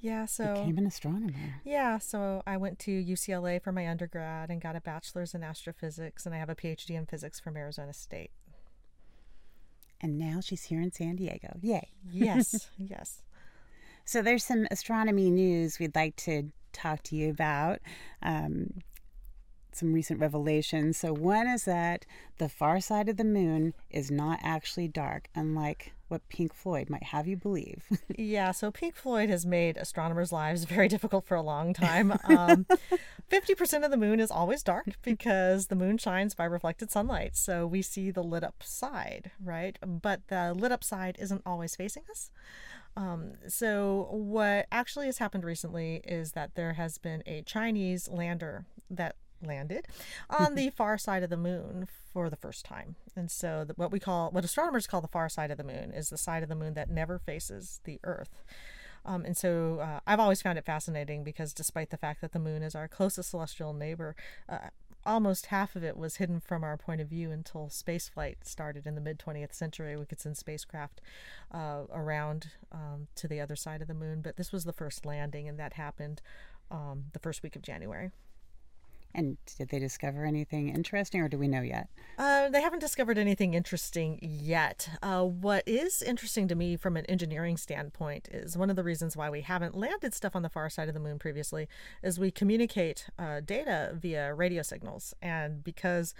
Yeah, 0.00 0.26
so 0.26 0.54
became 0.54 0.78
an 0.78 0.86
astronomer. 0.86 1.60
yeah, 1.64 1.98
so 1.98 2.42
I 2.46 2.56
went 2.56 2.78
to 2.80 2.90
UCLA 2.90 3.60
for 3.62 3.72
my 3.72 3.88
undergrad 3.88 4.50
and 4.50 4.60
got 4.60 4.76
a 4.76 4.80
bachelor's 4.80 5.34
in 5.34 5.42
astrophysics 5.42 6.24
and 6.24 6.34
I 6.34 6.38
have 6.38 6.48
a 6.48 6.54
PhD 6.54 6.90
in 6.90 7.06
physics 7.06 7.40
from 7.40 7.56
Arizona 7.56 7.92
State. 7.92 8.30
And 10.00 10.16
now 10.18 10.40
she's 10.40 10.64
here 10.64 10.80
in 10.80 10.92
San 10.92 11.16
Diego. 11.16 11.58
Yay. 11.60 11.90
Yes, 12.12 12.70
yes. 12.78 13.22
So 14.04 14.22
there's 14.22 14.44
some 14.44 14.66
astronomy 14.70 15.30
news 15.30 15.78
we'd 15.78 15.96
like 15.96 16.16
to 16.16 16.50
talk 16.72 17.02
to 17.04 17.16
you 17.16 17.30
about. 17.30 17.80
Um, 18.22 18.82
some 19.72 19.92
recent 19.92 20.20
revelations. 20.20 20.98
So 20.98 21.12
one 21.12 21.46
is 21.46 21.64
that 21.64 22.04
the 22.38 22.48
far 22.48 22.80
side 22.80 23.08
of 23.08 23.16
the 23.16 23.24
moon 23.24 23.74
is 23.90 24.10
not 24.10 24.40
actually 24.42 24.88
dark, 24.88 25.28
unlike 25.34 25.92
what 26.08 26.28
Pink 26.28 26.54
Floyd 26.54 26.90
might 26.90 27.04
have 27.04 27.26
you 27.26 27.36
believe. 27.36 27.84
Yeah, 28.20 28.50
so 28.50 28.72
Pink 28.72 28.96
Floyd 28.96 29.30
has 29.30 29.46
made 29.46 29.76
astronomers' 29.76 30.32
lives 30.32 30.64
very 30.76 30.88
difficult 30.88 31.24
for 31.24 31.36
a 31.36 31.42
long 31.42 31.72
time. 31.72 32.12
Um, 32.24 32.66
50% 33.30 33.84
of 33.84 33.90
the 33.90 33.96
moon 33.96 34.18
is 34.18 34.30
always 34.30 34.62
dark 34.62 34.86
because 35.02 35.66
the 35.68 35.76
moon 35.76 35.98
shines 35.98 36.34
by 36.34 36.44
reflected 36.44 36.90
sunlight. 36.90 37.36
So 37.36 37.66
we 37.66 37.80
see 37.80 38.10
the 38.10 38.24
lit 38.24 38.42
up 38.42 38.62
side, 38.62 39.30
right? 39.42 39.78
But 39.86 40.26
the 40.28 40.52
lit 40.52 40.72
up 40.72 40.82
side 40.82 41.16
isn't 41.20 41.42
always 41.46 41.76
facing 41.76 42.02
us. 42.10 42.30
Um, 42.96 43.34
so, 43.46 44.08
what 44.10 44.66
actually 44.72 45.06
has 45.06 45.18
happened 45.18 45.44
recently 45.44 46.00
is 46.04 46.32
that 46.32 46.56
there 46.56 46.72
has 46.72 46.98
been 46.98 47.22
a 47.26 47.42
Chinese 47.42 48.08
lander 48.08 48.64
that 48.90 49.14
landed 49.42 49.86
on 50.30 50.54
the 50.54 50.70
far 50.70 50.98
side 50.98 51.22
of 51.22 51.30
the 51.30 51.36
moon 51.36 51.86
for 52.12 52.30
the 52.30 52.36
first 52.36 52.64
time. 52.64 52.96
And 53.16 53.30
so, 53.30 53.64
the, 53.66 53.74
what 53.74 53.90
we 53.90 54.00
call, 54.00 54.30
what 54.30 54.44
astronomers 54.44 54.86
call 54.86 55.00
the 55.00 55.08
far 55.08 55.28
side 55.28 55.50
of 55.50 55.58
the 55.58 55.64
moon, 55.64 55.92
is 55.94 56.10
the 56.10 56.18
side 56.18 56.42
of 56.42 56.48
the 56.48 56.54
moon 56.54 56.74
that 56.74 56.90
never 56.90 57.18
faces 57.18 57.80
the 57.84 58.00
Earth. 58.04 58.42
Um, 59.04 59.24
and 59.24 59.36
so 59.36 59.78
uh, 59.80 60.00
I've 60.06 60.20
always 60.20 60.42
found 60.42 60.58
it 60.58 60.66
fascinating 60.66 61.24
because 61.24 61.54
despite 61.54 61.90
the 61.90 61.96
fact 61.96 62.20
that 62.20 62.32
the 62.32 62.38
moon 62.38 62.62
is 62.62 62.74
our 62.74 62.88
closest 62.88 63.30
celestial 63.30 63.72
neighbor, 63.72 64.14
uh, 64.48 64.58
almost 65.06 65.46
half 65.46 65.74
of 65.74 65.82
it 65.82 65.96
was 65.96 66.16
hidden 66.16 66.40
from 66.40 66.62
our 66.62 66.76
point 66.76 67.00
of 67.00 67.08
view 67.08 67.30
until 67.30 67.68
spaceflight 67.68 68.36
started 68.42 68.86
in 68.86 68.94
the 68.94 69.00
mid 69.00 69.18
20th 69.18 69.54
century. 69.54 69.96
We 69.96 70.04
could 70.04 70.20
send 70.20 70.36
spacecraft 70.36 71.00
uh, 71.52 71.84
around 71.92 72.48
um, 72.70 73.08
to 73.16 73.26
the 73.26 73.40
other 73.40 73.56
side 73.56 73.80
of 73.80 73.88
the 73.88 73.94
moon, 73.94 74.20
but 74.20 74.36
this 74.36 74.52
was 74.52 74.64
the 74.64 74.72
first 74.72 75.06
landing, 75.06 75.48
and 75.48 75.58
that 75.58 75.74
happened 75.74 76.20
um, 76.70 77.04
the 77.12 77.18
first 77.18 77.42
week 77.42 77.56
of 77.56 77.62
January. 77.62 78.10
And 79.14 79.36
did 79.56 79.68
they 79.70 79.78
discover 79.78 80.24
anything 80.24 80.68
interesting, 80.68 81.20
or 81.20 81.28
do 81.28 81.38
we 81.38 81.48
know 81.48 81.62
yet? 81.62 81.88
Uh, 82.18 82.48
they 82.48 82.60
haven't 82.60 82.78
discovered 82.80 83.18
anything 83.18 83.54
interesting 83.54 84.18
yet. 84.22 84.88
Uh, 85.02 85.24
what 85.24 85.62
is 85.66 86.02
interesting 86.02 86.48
to 86.48 86.54
me 86.54 86.76
from 86.76 86.96
an 86.96 87.06
engineering 87.06 87.56
standpoint 87.56 88.28
is 88.30 88.56
one 88.56 88.70
of 88.70 88.76
the 88.76 88.84
reasons 88.84 89.16
why 89.16 89.30
we 89.30 89.40
haven't 89.40 89.76
landed 89.76 90.14
stuff 90.14 90.36
on 90.36 90.42
the 90.42 90.48
far 90.48 90.68
side 90.68 90.88
of 90.88 90.94
the 90.94 91.00
moon 91.00 91.18
previously 91.18 91.68
is 92.02 92.18
we 92.18 92.30
communicate 92.30 93.06
uh, 93.18 93.40
data 93.40 93.92
via 93.94 94.34
radio 94.34 94.62
signals. 94.62 95.14
And 95.22 95.64
because 95.64 96.14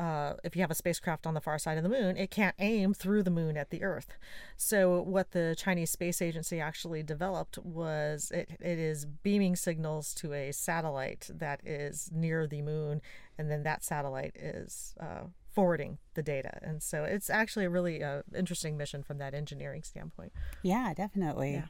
uh, 0.00 0.34
if 0.42 0.56
you 0.56 0.62
have 0.62 0.70
a 0.70 0.74
spacecraft 0.74 1.26
on 1.26 1.34
the 1.34 1.42
far 1.42 1.58
side 1.58 1.76
of 1.76 1.82
the 1.82 1.90
moon, 1.90 2.16
it 2.16 2.30
can't 2.30 2.54
aim 2.58 2.94
through 2.94 3.22
the 3.22 3.30
moon 3.30 3.58
at 3.58 3.68
the 3.68 3.82
Earth. 3.82 4.16
So, 4.56 5.02
what 5.02 5.32
the 5.32 5.54
Chinese 5.58 5.90
Space 5.90 6.22
Agency 6.22 6.58
actually 6.58 7.02
developed 7.02 7.58
was 7.58 8.30
it, 8.30 8.52
it 8.60 8.78
is 8.78 9.04
beaming 9.04 9.56
signals 9.56 10.14
to 10.14 10.32
a 10.32 10.52
satellite 10.52 11.28
that 11.30 11.60
is 11.66 12.08
near 12.14 12.46
the 12.46 12.62
moon, 12.62 13.02
and 13.36 13.50
then 13.50 13.62
that 13.64 13.84
satellite 13.84 14.34
is 14.36 14.94
uh, 14.98 15.24
forwarding 15.50 15.98
the 16.14 16.22
data. 16.22 16.58
And 16.62 16.82
so, 16.82 17.04
it's 17.04 17.28
actually 17.28 17.66
a 17.66 17.70
really 17.70 18.02
uh, 18.02 18.22
interesting 18.34 18.78
mission 18.78 19.02
from 19.02 19.18
that 19.18 19.34
engineering 19.34 19.82
standpoint. 19.82 20.32
Yeah, 20.62 20.94
definitely. 20.94 21.52
Yeah. 21.52 21.66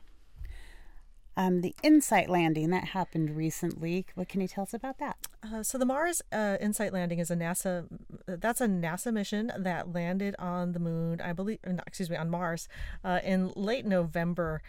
Um, 1.40 1.62
the 1.62 1.74
InSight 1.82 2.28
landing 2.28 2.68
that 2.68 2.88
happened 2.88 3.34
recently. 3.34 4.04
What 4.14 4.28
can 4.28 4.42
you 4.42 4.48
tell 4.48 4.64
us 4.64 4.74
about 4.74 4.98
that? 4.98 5.16
Uh, 5.42 5.62
so 5.62 5.78
the 5.78 5.86
Mars 5.86 6.20
uh, 6.32 6.58
InSight 6.60 6.92
landing 6.92 7.18
is 7.18 7.30
a 7.30 7.34
NASA. 7.34 7.86
That's 8.26 8.60
a 8.60 8.66
NASA 8.66 9.10
mission 9.10 9.50
that 9.56 9.90
landed 9.90 10.36
on 10.38 10.72
the 10.72 10.78
moon. 10.78 11.22
I 11.22 11.32
believe, 11.32 11.60
or 11.64 11.72
not, 11.72 11.86
excuse 11.86 12.10
me, 12.10 12.16
on 12.16 12.28
Mars 12.28 12.68
uh, 13.02 13.20
in 13.24 13.52
late 13.56 13.86
November, 13.86 14.60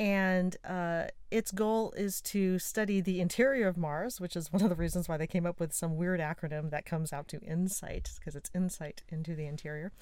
and 0.00 0.56
uh, 0.64 1.04
its 1.30 1.52
goal 1.52 1.92
is 1.96 2.20
to 2.22 2.58
study 2.58 3.00
the 3.00 3.20
interior 3.20 3.68
of 3.68 3.76
Mars, 3.76 4.20
which 4.20 4.34
is 4.34 4.52
one 4.52 4.64
of 4.64 4.68
the 4.68 4.74
reasons 4.74 5.08
why 5.08 5.16
they 5.16 5.28
came 5.28 5.46
up 5.46 5.60
with 5.60 5.72
some 5.72 5.96
weird 5.96 6.18
acronym 6.18 6.70
that 6.70 6.84
comes 6.84 7.12
out 7.12 7.28
to 7.28 7.38
InSight 7.38 8.16
because 8.18 8.34
it's 8.34 8.50
insight 8.52 9.04
into 9.10 9.36
the 9.36 9.46
interior. 9.46 9.92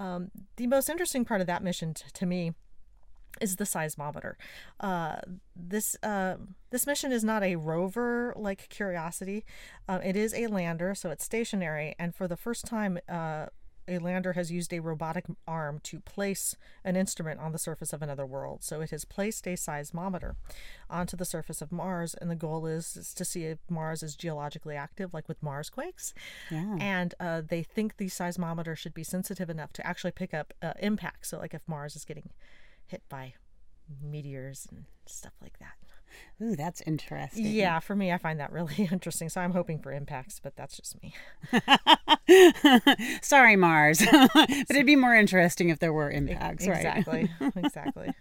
Um, 0.00 0.32
the 0.56 0.66
most 0.66 0.88
interesting 0.88 1.24
part 1.24 1.40
of 1.40 1.46
that 1.46 1.62
mission 1.62 1.94
t- 1.94 2.06
to 2.14 2.26
me 2.26 2.54
is 3.40 3.56
the 3.56 3.64
seismometer. 3.64 4.34
Uh, 4.80 5.16
this 5.56 5.96
uh, 6.02 6.36
this 6.70 6.86
mission 6.86 7.12
is 7.12 7.24
not 7.24 7.42
a 7.42 7.56
rover 7.56 8.32
like 8.36 8.68
Curiosity. 8.68 9.44
Uh, 9.88 10.00
it 10.04 10.16
is 10.16 10.34
a 10.34 10.46
lander, 10.46 10.94
so 10.94 11.10
it's 11.10 11.24
stationary. 11.24 11.94
And 11.98 12.14
for 12.14 12.28
the 12.28 12.36
first 12.36 12.66
time, 12.66 12.98
uh, 13.08 13.46
a 13.88 13.98
lander 13.98 14.34
has 14.34 14.50
used 14.50 14.72
a 14.72 14.80
robotic 14.80 15.24
arm 15.46 15.80
to 15.82 16.00
place 16.00 16.56
an 16.84 16.96
instrument 16.96 17.40
on 17.40 17.52
the 17.52 17.58
surface 17.58 17.92
of 17.92 18.02
another 18.02 18.24
world. 18.24 18.62
So 18.62 18.80
it 18.80 18.90
has 18.90 19.04
placed 19.04 19.46
a 19.46 19.54
seismometer 19.54 20.36
onto 20.88 21.16
the 21.16 21.24
surface 21.24 21.60
of 21.60 21.72
Mars, 21.72 22.14
and 22.14 22.30
the 22.30 22.36
goal 22.36 22.66
is, 22.66 22.96
is 22.96 23.14
to 23.14 23.24
see 23.24 23.44
if 23.44 23.58
Mars 23.68 24.02
is 24.02 24.14
geologically 24.14 24.76
active, 24.76 25.12
like 25.12 25.28
with 25.28 25.42
Mars 25.42 25.68
quakes. 25.68 26.14
Yeah. 26.50 26.76
And 26.78 27.14
uh, 27.18 27.42
they 27.46 27.62
think 27.62 27.96
the 27.96 28.06
seismometer 28.06 28.76
should 28.76 28.94
be 28.94 29.04
sensitive 29.04 29.50
enough 29.50 29.72
to 29.74 29.86
actually 29.86 30.12
pick 30.12 30.32
up 30.32 30.54
uh, 30.62 30.74
impacts. 30.78 31.30
So, 31.30 31.38
like 31.38 31.54
if 31.54 31.62
Mars 31.66 31.96
is 31.96 32.04
getting 32.04 32.30
hit 32.86 33.02
by 33.08 33.34
meteors 34.02 34.66
and 34.70 34.84
stuff 35.06 35.32
like 35.40 35.58
that. 35.58 35.74
Ooh, 36.42 36.56
that's 36.56 36.80
interesting. 36.82 37.46
Yeah, 37.46 37.78
for 37.80 37.96
me, 37.96 38.12
I 38.12 38.18
find 38.18 38.40
that 38.40 38.52
really 38.52 38.88
interesting. 38.92 39.28
So 39.28 39.40
I'm 39.40 39.52
hoping 39.52 39.78
for 39.78 39.92
impacts, 39.92 40.40
but 40.40 40.56
that's 40.56 40.76
just 40.76 40.96
me. 41.02 41.14
Sorry, 43.22 43.56
Mars. 43.56 44.04
but 44.34 44.50
it'd 44.70 44.86
be 44.86 44.96
more 44.96 45.14
interesting 45.14 45.68
if 45.68 45.78
there 45.78 45.92
were 45.92 46.10
impacts, 46.10 46.66
right? 46.66 46.78
Exactly. 46.78 47.30
exactly. 47.56 48.12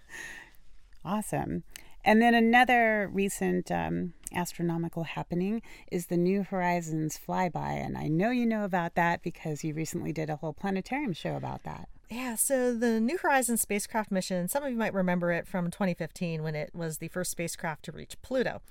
Awesome. 1.03 1.63
And 2.03 2.21
then 2.21 2.33
another 2.33 3.09
recent 3.11 3.71
um, 3.71 4.13
astronomical 4.33 5.03
happening 5.03 5.61
is 5.91 6.07
the 6.07 6.17
New 6.17 6.43
Horizons 6.43 7.19
flyby. 7.27 7.85
And 7.85 7.97
I 7.97 8.07
know 8.07 8.31
you 8.31 8.45
know 8.45 8.63
about 8.63 8.95
that 8.95 9.21
because 9.21 9.63
you 9.63 9.73
recently 9.73 10.11
did 10.11 10.29
a 10.29 10.37
whole 10.37 10.53
planetarium 10.53 11.13
show 11.13 11.35
about 11.35 11.63
that. 11.63 11.89
Yeah, 12.11 12.35
so 12.35 12.73
the 12.75 12.99
New 12.99 13.17
Horizons 13.17 13.61
spacecraft 13.61 14.11
mission, 14.11 14.49
some 14.49 14.63
of 14.63 14.69
you 14.69 14.77
might 14.77 14.93
remember 14.93 15.31
it 15.31 15.47
from 15.47 15.71
2015 15.71 16.43
when 16.43 16.55
it 16.55 16.71
was 16.75 16.97
the 16.97 17.07
first 17.07 17.31
spacecraft 17.31 17.83
to 17.85 17.93
reach 17.93 18.21
Pluto. 18.21 18.61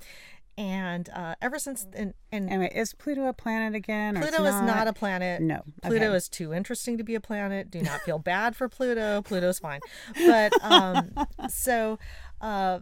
And 0.58 1.08
uh, 1.08 1.36
ever 1.40 1.58
since, 1.58 1.86
and, 1.94 2.12
and 2.30 2.50
Anyway, 2.50 2.70
is 2.74 2.92
Pluto 2.92 3.26
a 3.28 3.32
planet 3.32 3.74
again? 3.74 4.16
Pluto 4.16 4.44
is 4.44 4.60
not 4.60 4.86
a 4.88 4.92
planet. 4.92 5.40
No. 5.40 5.62
Pluto 5.82 6.04
Okay. 6.08 6.16
is 6.16 6.28
too 6.28 6.52
interesting 6.52 6.98
to 6.98 7.04
be 7.04 7.14
a 7.14 7.20
planet. 7.20 7.70
Do 7.70 7.80
not 7.80 8.02
feel 8.02 8.18
bad 8.18 8.54
for 8.56 8.68
Pluto. 8.68 9.22
Pluto's 9.22 9.58
fine. 9.58 9.80
But 10.26 10.52
um, 10.62 11.10
so 11.48 11.98
uh, 12.42 12.80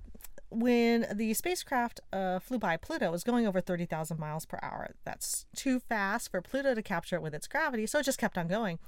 when 0.50 1.06
the 1.14 1.34
spacecraft 1.34 2.00
uh, 2.12 2.40
flew 2.40 2.58
by 2.58 2.76
Pluto, 2.76 3.06
it 3.06 3.12
was 3.12 3.22
going 3.22 3.46
over 3.46 3.60
30,000 3.60 4.18
miles 4.18 4.44
per 4.44 4.58
hour. 4.60 4.88
That's 5.04 5.46
too 5.54 5.78
fast 5.78 6.32
for 6.32 6.40
Pluto 6.42 6.74
to 6.74 6.82
capture 6.82 7.14
it 7.14 7.22
with 7.22 7.34
its 7.34 7.46
gravity. 7.46 7.86
So 7.86 8.00
it 8.00 8.04
just 8.04 8.18
kept 8.18 8.36
on 8.36 8.48
going. 8.48 8.80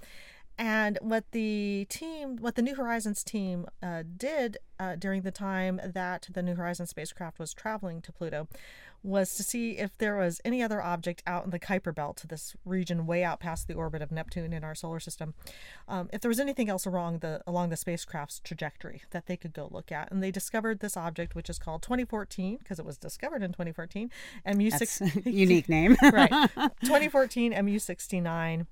And 0.60 0.98
what 1.00 1.24
the 1.32 1.86
team, 1.88 2.36
what 2.36 2.54
the 2.54 2.60
New 2.60 2.74
Horizons 2.74 3.24
team 3.24 3.64
uh, 3.82 4.02
did 4.18 4.58
uh, 4.78 4.94
during 4.94 5.22
the 5.22 5.30
time 5.30 5.80
that 5.82 6.28
the 6.30 6.42
New 6.42 6.54
Horizons 6.54 6.90
spacecraft 6.90 7.38
was 7.38 7.54
traveling 7.54 8.02
to 8.02 8.12
Pluto 8.12 8.46
was 9.02 9.34
to 9.36 9.42
see 9.42 9.78
if 9.78 9.96
there 9.96 10.16
was 10.16 10.38
any 10.44 10.62
other 10.62 10.82
object 10.82 11.22
out 11.26 11.46
in 11.46 11.50
the 11.50 11.58
Kuiper 11.58 11.94
Belt, 11.94 12.22
this 12.28 12.54
region 12.66 13.06
way 13.06 13.24
out 13.24 13.40
past 13.40 13.68
the 13.68 13.72
orbit 13.72 14.02
of 14.02 14.12
Neptune 14.12 14.52
in 14.52 14.62
our 14.62 14.74
solar 14.74 15.00
system, 15.00 15.32
um, 15.88 16.10
if 16.12 16.20
there 16.20 16.28
was 16.28 16.38
anything 16.38 16.68
else 16.68 16.84
along 16.84 17.20
the 17.20 17.40
along 17.46 17.70
the 17.70 17.76
spacecraft's 17.78 18.40
trajectory 18.40 19.00
that 19.12 19.24
they 19.24 19.38
could 19.38 19.54
go 19.54 19.66
look 19.70 19.90
at. 19.90 20.12
And 20.12 20.22
they 20.22 20.30
discovered 20.30 20.80
this 20.80 20.94
object, 20.94 21.34
which 21.34 21.48
is 21.48 21.58
called 21.58 21.80
2014, 21.80 22.58
because 22.58 22.78
it 22.78 22.84
was 22.84 22.98
discovered 22.98 23.42
in 23.42 23.52
2014, 23.52 24.10
MU6 24.46 24.78
That's 24.78 25.00
a 25.00 25.20
unique 25.30 25.70
name. 25.70 25.96
right 26.12 26.30
2014 26.82 27.54
mu69 27.54 28.66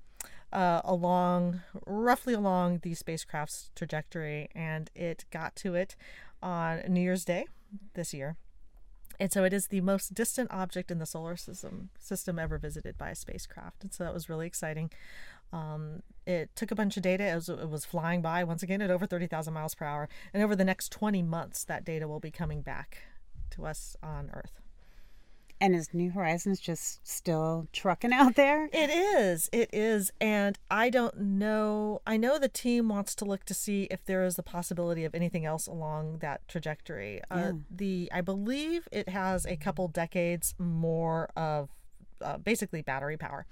uh, 0.51 0.81
along 0.83 1.61
roughly 1.85 2.33
along 2.33 2.79
the 2.79 2.93
spacecraft's 2.93 3.71
trajectory 3.75 4.49
and 4.55 4.89
it 4.95 5.25
got 5.31 5.55
to 5.55 5.75
it 5.75 5.95
on 6.41 6.81
new 6.87 7.01
year's 7.01 7.25
day 7.25 7.45
this 7.93 8.13
year 8.13 8.35
and 9.19 9.31
so 9.31 9.43
it 9.43 9.51
is 9.51 9.67
the 9.67 9.81
most 9.81 10.13
distant 10.13 10.49
object 10.51 10.89
in 10.89 10.99
the 10.99 11.05
solar 11.05 11.35
system 11.35 11.89
system 11.99 12.39
ever 12.39 12.57
visited 12.57 12.97
by 12.97 13.09
a 13.09 13.15
spacecraft 13.15 13.83
and 13.83 13.93
so 13.93 14.03
that 14.03 14.13
was 14.13 14.29
really 14.29 14.47
exciting 14.47 14.89
um, 15.51 16.03
it 16.25 16.55
took 16.55 16.71
a 16.71 16.75
bunch 16.75 16.95
of 16.97 17.03
data. 17.03 17.31
Was, 17.35 17.49
it 17.49 17.69
was 17.69 17.85
flying 17.85 18.21
by 18.21 18.43
once 18.43 18.61
again 18.63 18.81
at 18.81 18.91
over 18.91 19.05
30,000 19.05 19.53
miles 19.53 19.75
per 19.75 19.85
hour. 19.85 20.09
And 20.33 20.43
over 20.43 20.55
the 20.55 20.65
next 20.65 20.91
20 20.91 21.23
months, 21.23 21.63
that 21.65 21.83
data 21.83 22.07
will 22.07 22.19
be 22.19 22.31
coming 22.31 22.61
back 22.61 22.99
to 23.51 23.65
us 23.65 23.95
on 24.03 24.29
Earth. 24.33 24.61
And 25.61 25.75
is 25.75 25.93
New 25.93 26.11
Horizons 26.11 26.59
just 26.59 27.05
still 27.07 27.67
trucking 27.73 28.13
out 28.13 28.35
there? 28.35 28.69
It 28.71 28.89
is. 28.89 29.49
It 29.51 29.69
is. 29.73 30.11
And 30.19 30.57
I 30.69 30.89
don't 30.89 31.17
know. 31.19 32.01
I 32.05 32.17
know 32.17 32.39
the 32.39 32.47
team 32.47 32.89
wants 32.89 33.15
to 33.15 33.25
look 33.25 33.45
to 33.45 33.53
see 33.53 33.83
if 33.91 34.03
there 34.05 34.23
is 34.23 34.35
the 34.35 34.43
possibility 34.43 35.05
of 35.05 35.15
anything 35.15 35.45
else 35.45 35.67
along 35.67 36.19
that 36.19 36.47
trajectory. 36.47 37.21
Uh, 37.29 37.53
the 37.69 38.09
I 38.13 38.21
believe 38.21 38.87
it 38.91 39.09
has 39.09 39.45
a 39.45 39.57
couple 39.57 39.87
decades 39.87 40.55
more 40.57 41.29
of 41.35 41.69
uh, 42.23 42.37
basically 42.37 42.81
battery 42.81 43.17
power 43.17 43.45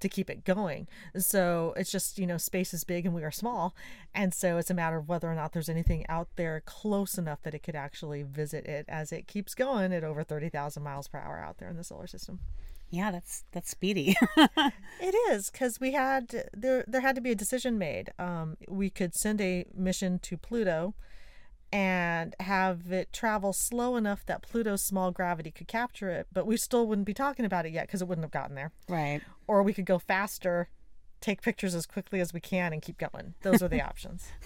to 0.00 0.08
keep 0.08 0.30
it 0.30 0.44
going. 0.44 0.86
So 1.16 1.74
it's 1.76 1.90
just, 1.90 2.18
you 2.18 2.26
know, 2.26 2.38
space 2.38 2.72
is 2.74 2.84
big 2.84 3.06
and 3.06 3.14
we 3.14 3.22
are 3.22 3.30
small. 3.30 3.74
And 4.14 4.32
so 4.34 4.58
it's 4.58 4.70
a 4.70 4.74
matter 4.74 4.96
of 4.98 5.08
whether 5.08 5.30
or 5.30 5.34
not 5.34 5.52
there's 5.52 5.68
anything 5.68 6.06
out 6.08 6.28
there 6.36 6.62
close 6.64 7.18
enough 7.18 7.42
that 7.42 7.54
it 7.54 7.62
could 7.62 7.76
actually 7.76 8.22
visit 8.22 8.66
it 8.66 8.86
as 8.88 9.12
it 9.12 9.26
keeps 9.26 9.54
going 9.54 9.92
at 9.92 10.04
over 10.04 10.22
30,000 10.24 10.82
miles 10.82 11.08
per 11.08 11.18
hour 11.18 11.38
out 11.38 11.58
there 11.58 11.68
in 11.68 11.76
the 11.76 11.84
solar 11.84 12.06
system. 12.06 12.40
Yeah, 12.90 13.12
that's 13.12 13.44
that's 13.52 13.70
speedy. 13.70 14.16
It 15.02 15.14
is 15.32 15.48
because 15.48 15.80
we 15.80 15.92
had 15.92 16.50
there 16.52 16.84
there 16.86 17.00
had 17.00 17.14
to 17.14 17.20
be 17.20 17.30
a 17.30 17.34
decision 17.36 17.78
made. 17.78 18.12
Um, 18.18 18.56
we 18.68 18.90
could 18.90 19.14
send 19.14 19.40
a 19.40 19.64
mission 19.74 20.18
to 20.20 20.36
Pluto 20.36 20.94
and 21.72 22.34
have 22.40 22.90
it 22.90 23.12
travel 23.12 23.52
slow 23.52 23.96
enough 23.96 24.26
that 24.26 24.42
Pluto's 24.42 24.82
small 24.82 25.10
gravity 25.12 25.50
could 25.50 25.68
capture 25.68 26.10
it, 26.10 26.26
but 26.32 26.46
we 26.46 26.56
still 26.56 26.86
wouldn't 26.86 27.06
be 27.06 27.14
talking 27.14 27.44
about 27.44 27.64
it 27.66 27.72
yet 27.72 27.86
because 27.86 28.02
it 28.02 28.08
wouldn't 28.08 28.24
have 28.24 28.32
gotten 28.32 28.56
there. 28.56 28.72
right. 28.88 29.20
Or 29.46 29.62
we 29.62 29.72
could 29.72 29.86
go 29.86 29.98
faster, 29.98 30.68
take 31.20 31.42
pictures 31.42 31.74
as 31.74 31.86
quickly 31.86 32.20
as 32.20 32.32
we 32.32 32.40
can, 32.40 32.72
and 32.72 32.80
keep 32.82 32.98
going. 32.98 33.34
Those 33.42 33.62
are 33.62 33.68
the 33.68 33.82
options. 33.90 34.28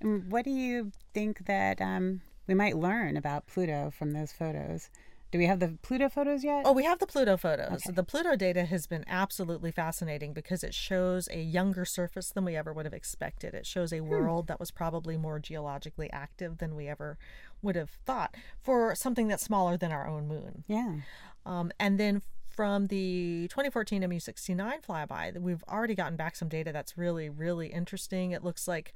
What 0.00 0.44
do 0.44 0.50
you 0.52 0.92
think 1.12 1.46
that 1.46 1.80
um, 1.80 2.20
we 2.46 2.54
might 2.54 2.76
learn 2.76 3.16
about 3.16 3.46
Pluto 3.48 3.90
from 3.90 4.12
those 4.12 4.30
photos? 4.30 4.90
Do 5.32 5.38
we 5.38 5.46
have 5.46 5.58
the 5.60 5.76
Pluto 5.82 6.08
photos 6.08 6.44
yet? 6.44 6.62
Oh, 6.64 6.72
we 6.72 6.84
have 6.84 6.98
the 6.98 7.06
Pluto 7.06 7.36
photos. 7.36 7.82
Okay. 7.86 7.92
The 7.92 8.04
Pluto 8.04 8.36
data 8.36 8.64
has 8.64 8.86
been 8.86 9.04
absolutely 9.08 9.70
fascinating 9.70 10.32
because 10.32 10.62
it 10.62 10.72
shows 10.72 11.28
a 11.32 11.40
younger 11.40 11.84
surface 11.84 12.30
than 12.30 12.44
we 12.44 12.56
ever 12.56 12.72
would 12.72 12.86
have 12.86 12.94
expected. 12.94 13.52
It 13.52 13.66
shows 13.66 13.92
a 13.92 14.00
world 14.00 14.46
that 14.46 14.60
was 14.60 14.70
probably 14.70 15.16
more 15.16 15.38
geologically 15.38 16.10
active 16.12 16.58
than 16.58 16.76
we 16.76 16.88
ever 16.88 17.18
would 17.60 17.76
have 17.76 17.90
thought 17.90 18.34
for 18.62 18.94
something 18.94 19.26
that's 19.28 19.42
smaller 19.42 19.76
than 19.76 19.90
our 19.90 20.06
own 20.06 20.28
moon. 20.28 20.64
Yeah. 20.68 20.96
Um, 21.44 21.72
and 21.80 21.98
then 21.98 22.22
from 22.48 22.86
the 22.86 23.48
2014 23.48 24.02
MU69 24.02 24.84
flyby, 24.84 25.38
we've 25.38 25.62
already 25.68 25.94
gotten 25.94 26.16
back 26.16 26.36
some 26.36 26.48
data 26.48 26.72
that's 26.72 26.96
really, 26.96 27.28
really 27.28 27.68
interesting. 27.68 28.30
It 28.30 28.42
looks 28.42 28.66
like 28.66 28.94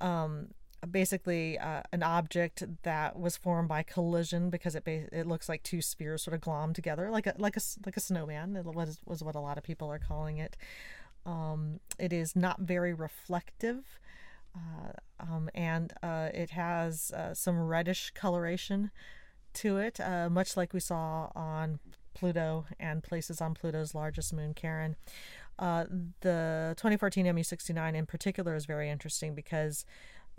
um, 0.00 0.48
basically 0.90 1.58
uh, 1.58 1.82
an 1.92 2.02
object 2.02 2.64
that 2.82 3.18
was 3.18 3.36
formed 3.36 3.68
by 3.68 3.82
collision 3.82 4.50
because 4.50 4.74
it 4.74 4.84
ba- 4.84 5.08
it 5.12 5.26
looks 5.26 5.48
like 5.48 5.62
two 5.62 5.80
spheres 5.80 6.22
sort 6.22 6.34
of 6.34 6.40
glommed 6.40 6.74
together, 6.74 7.10
like 7.10 7.26
a 7.26 7.34
like 7.38 7.56
a 7.56 7.60
like 7.86 7.96
a 7.96 8.00
snowman. 8.00 8.56
It 8.56 8.64
was 8.64 9.00
was 9.06 9.22
what 9.22 9.34
a 9.34 9.40
lot 9.40 9.58
of 9.58 9.64
people 9.64 9.88
are 9.90 9.98
calling 9.98 10.38
it. 10.38 10.56
Um, 11.24 11.80
it 11.98 12.12
is 12.12 12.34
not 12.34 12.60
very 12.60 12.92
reflective. 12.92 14.00
Uh, 14.54 14.92
um, 15.18 15.48
and 15.54 15.94
uh, 16.02 16.28
it 16.34 16.50
has 16.50 17.10
uh, 17.12 17.32
some 17.32 17.58
reddish 17.58 18.10
coloration 18.14 18.90
to 19.54 19.78
it, 19.78 19.98
uh, 20.00 20.28
much 20.28 20.56
like 20.56 20.74
we 20.74 20.80
saw 20.80 21.30
on 21.34 21.78
Pluto 22.14 22.66
and 22.78 23.02
places 23.02 23.40
on 23.40 23.54
Pluto's 23.54 23.94
largest 23.94 24.32
moon, 24.32 24.54
Charon. 24.54 24.96
Uh, 25.58 25.84
the 26.20 26.74
2014 26.76 27.26
MU69 27.26 27.94
in 27.94 28.06
particular 28.06 28.54
is 28.54 28.66
very 28.66 28.90
interesting 28.90 29.34
because 29.34 29.84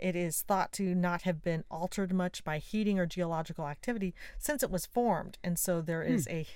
it 0.04 0.14
is 0.14 0.42
thought 0.42 0.70
to 0.70 0.94
not 0.94 1.22
have 1.22 1.42
been 1.42 1.64
altered 1.70 2.12
much 2.12 2.44
by 2.44 2.58
heating 2.58 2.98
or 2.98 3.06
geological 3.06 3.66
activity 3.66 4.14
since 4.38 4.62
it 4.62 4.70
was 4.70 4.84
formed, 4.84 5.38
and 5.42 5.58
so 5.58 5.80
there 5.80 6.04
hmm. 6.04 6.12
is 6.12 6.28
a 6.28 6.46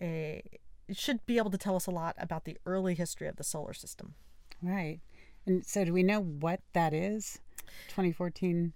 a 0.00 0.42
it 0.88 0.96
should 0.96 1.24
be 1.26 1.38
able 1.38 1.50
to 1.50 1.58
tell 1.58 1.76
us 1.76 1.86
a 1.86 1.92
lot 1.92 2.16
about 2.18 2.44
the 2.44 2.58
early 2.66 2.94
history 2.94 3.28
of 3.28 3.36
the 3.36 3.44
solar 3.44 3.72
system. 3.72 4.14
Right. 4.60 4.98
And 5.46 5.64
so, 5.64 5.84
do 5.84 5.92
we 5.92 6.02
know 6.02 6.20
what 6.20 6.60
that 6.72 6.92
is? 6.92 7.38
2014 7.88 8.72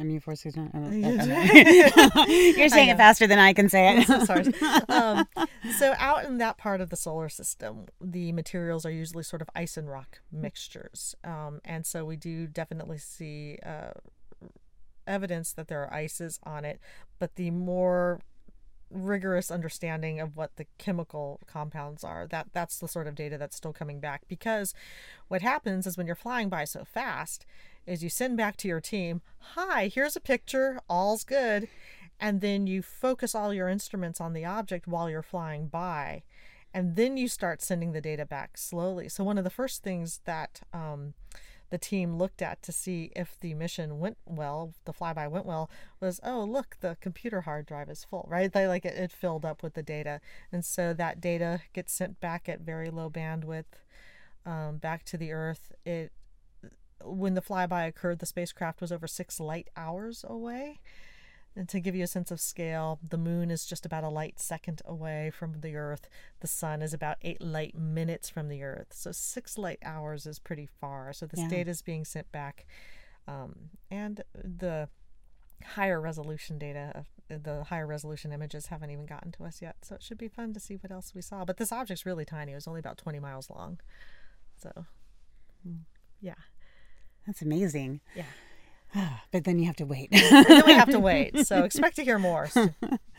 MU469. 0.00 2.56
You're 2.58 2.68
saying 2.68 2.88
it 2.88 2.96
faster 2.96 3.26
than 3.26 3.38
I 3.38 3.52
can 3.52 3.68
say 3.68 3.98
it. 3.98 4.26
Sorry. 4.26 4.52
Um, 4.88 5.26
so 5.76 5.94
out 5.98 6.24
in 6.24 6.38
that 6.38 6.58
part 6.58 6.80
of 6.80 6.90
the 6.90 6.96
solar 6.96 7.28
system, 7.28 7.86
the 8.00 8.32
materials 8.32 8.84
are 8.84 8.90
usually 8.90 9.22
sort 9.22 9.42
of 9.42 9.48
ice 9.54 9.76
and 9.76 9.88
rock 9.88 10.20
mixtures, 10.32 11.14
um, 11.22 11.60
and 11.64 11.86
so 11.86 12.04
we 12.04 12.16
do 12.16 12.46
definitely 12.46 12.98
see 12.98 13.58
uh, 13.64 13.90
evidence 15.06 15.52
that 15.52 15.68
there 15.68 15.82
are 15.82 15.92
ices 15.92 16.40
on 16.44 16.64
it. 16.64 16.80
But 17.18 17.36
the 17.36 17.50
more 17.50 18.20
rigorous 18.90 19.50
understanding 19.50 20.20
of 20.20 20.36
what 20.36 20.56
the 20.56 20.66
chemical 20.78 21.40
compounds 21.46 22.02
are 22.02 22.26
that 22.26 22.48
that's 22.52 22.78
the 22.78 22.88
sort 22.88 23.06
of 23.06 23.14
data 23.14 23.38
that's 23.38 23.56
still 23.56 23.72
coming 23.72 24.00
back 24.00 24.22
because 24.28 24.74
what 25.28 25.42
happens 25.42 25.86
is 25.86 25.96
when 25.96 26.06
you're 26.06 26.16
flying 26.16 26.48
by 26.48 26.64
so 26.64 26.84
fast 26.84 27.46
is 27.86 28.02
you 28.02 28.10
send 28.10 28.36
back 28.36 28.56
to 28.56 28.68
your 28.68 28.80
team 28.80 29.20
hi 29.38 29.88
here's 29.88 30.16
a 30.16 30.20
picture 30.20 30.80
all's 30.88 31.24
good 31.24 31.68
and 32.18 32.40
then 32.40 32.66
you 32.66 32.82
focus 32.82 33.34
all 33.34 33.54
your 33.54 33.68
instruments 33.68 34.20
on 34.20 34.32
the 34.32 34.44
object 34.44 34.86
while 34.86 35.08
you're 35.08 35.22
flying 35.22 35.68
by 35.68 36.22
and 36.72 36.96
then 36.96 37.16
you 37.16 37.28
start 37.28 37.62
sending 37.62 37.92
the 37.92 38.00
data 38.00 38.24
back 38.24 38.56
slowly. 38.56 39.08
So 39.08 39.24
one 39.24 39.38
of 39.38 39.44
the 39.44 39.50
first 39.50 39.82
things 39.82 40.20
that 40.24 40.60
um, 40.72 41.14
the 41.70 41.78
team 41.78 42.16
looked 42.16 42.42
at 42.42 42.62
to 42.62 42.72
see 42.72 43.10
if 43.16 43.38
the 43.40 43.54
mission 43.54 43.98
went 43.98 44.18
well, 44.26 44.74
the 44.84 44.92
flyby 44.92 45.30
went 45.30 45.46
well, 45.46 45.70
was 46.00 46.20
oh 46.22 46.44
look, 46.44 46.76
the 46.80 46.96
computer 47.00 47.42
hard 47.42 47.66
drive 47.66 47.88
is 47.88 48.04
full, 48.04 48.26
right? 48.28 48.52
They 48.52 48.66
like 48.66 48.84
it, 48.84 48.96
it 48.96 49.12
filled 49.12 49.44
up 49.44 49.62
with 49.62 49.74
the 49.74 49.82
data, 49.82 50.20
and 50.52 50.64
so 50.64 50.92
that 50.94 51.20
data 51.20 51.62
gets 51.72 51.92
sent 51.92 52.20
back 52.20 52.48
at 52.48 52.60
very 52.60 52.90
low 52.90 53.08
bandwidth 53.08 53.64
um, 54.44 54.78
back 54.78 55.04
to 55.04 55.16
the 55.16 55.32
Earth. 55.32 55.72
It 55.84 56.12
when 57.02 57.34
the 57.34 57.42
flyby 57.42 57.88
occurred, 57.88 58.18
the 58.18 58.26
spacecraft 58.26 58.80
was 58.80 58.92
over 58.92 59.06
six 59.06 59.40
light 59.40 59.68
hours 59.76 60.24
away. 60.28 60.80
And 61.56 61.68
to 61.68 61.80
give 61.80 61.96
you 61.96 62.04
a 62.04 62.06
sense 62.06 62.30
of 62.30 62.40
scale, 62.40 63.00
the 63.06 63.18
moon 63.18 63.50
is 63.50 63.66
just 63.66 63.84
about 63.84 64.04
a 64.04 64.08
light 64.08 64.38
second 64.38 64.82
away 64.84 65.30
from 65.34 65.60
the 65.60 65.74
Earth. 65.76 66.08
The 66.40 66.46
sun 66.46 66.80
is 66.80 66.94
about 66.94 67.16
eight 67.22 67.42
light 67.42 67.74
minutes 67.76 68.30
from 68.30 68.48
the 68.48 68.62
Earth. 68.62 68.88
So 68.92 69.10
six 69.10 69.58
light 69.58 69.80
hours 69.84 70.26
is 70.26 70.38
pretty 70.38 70.66
far. 70.66 71.12
So 71.12 71.26
this 71.26 71.40
Yeah. 71.40 71.48
data 71.48 71.70
is 71.70 71.82
being 71.82 72.04
sent 72.04 72.30
back. 72.30 72.66
Um, 73.26 73.70
and 73.90 74.22
the 74.34 74.88
higher 75.64 76.00
resolution 76.00 76.56
data, 76.58 77.04
the 77.28 77.64
higher 77.64 77.86
resolution 77.86 78.32
images 78.32 78.66
haven't 78.66 78.90
even 78.90 79.06
gotten 79.06 79.32
to 79.32 79.44
us 79.44 79.60
yet. 79.60 79.76
So 79.84 79.96
it 79.96 80.02
should 80.02 80.18
be 80.18 80.28
fun 80.28 80.54
to 80.54 80.60
see 80.60 80.76
what 80.76 80.92
else 80.92 81.14
we 81.14 81.20
saw. 81.20 81.44
But 81.44 81.56
this 81.56 81.72
object's 81.72 82.06
really 82.06 82.24
tiny. 82.24 82.52
It 82.52 82.56
was 82.56 82.68
only 82.68 82.80
about 82.80 82.96
20 82.96 83.18
miles 83.18 83.50
long. 83.50 83.80
So, 84.56 84.86
mm, 85.66 85.80
yeah. 86.20 86.34
That's 87.26 87.42
amazing. 87.42 88.00
Yeah. 88.14 88.24
but 89.32 89.44
then 89.44 89.58
you 89.58 89.66
have 89.66 89.76
to 89.76 89.86
wait. 89.86 90.10
Then 90.10 90.62
we 90.66 90.72
have 90.74 90.90
to 90.90 90.98
wait. 91.00 91.46
So 91.46 91.64
expect 91.64 91.96
to 91.96 92.04
hear 92.04 92.18
more. 92.18 92.48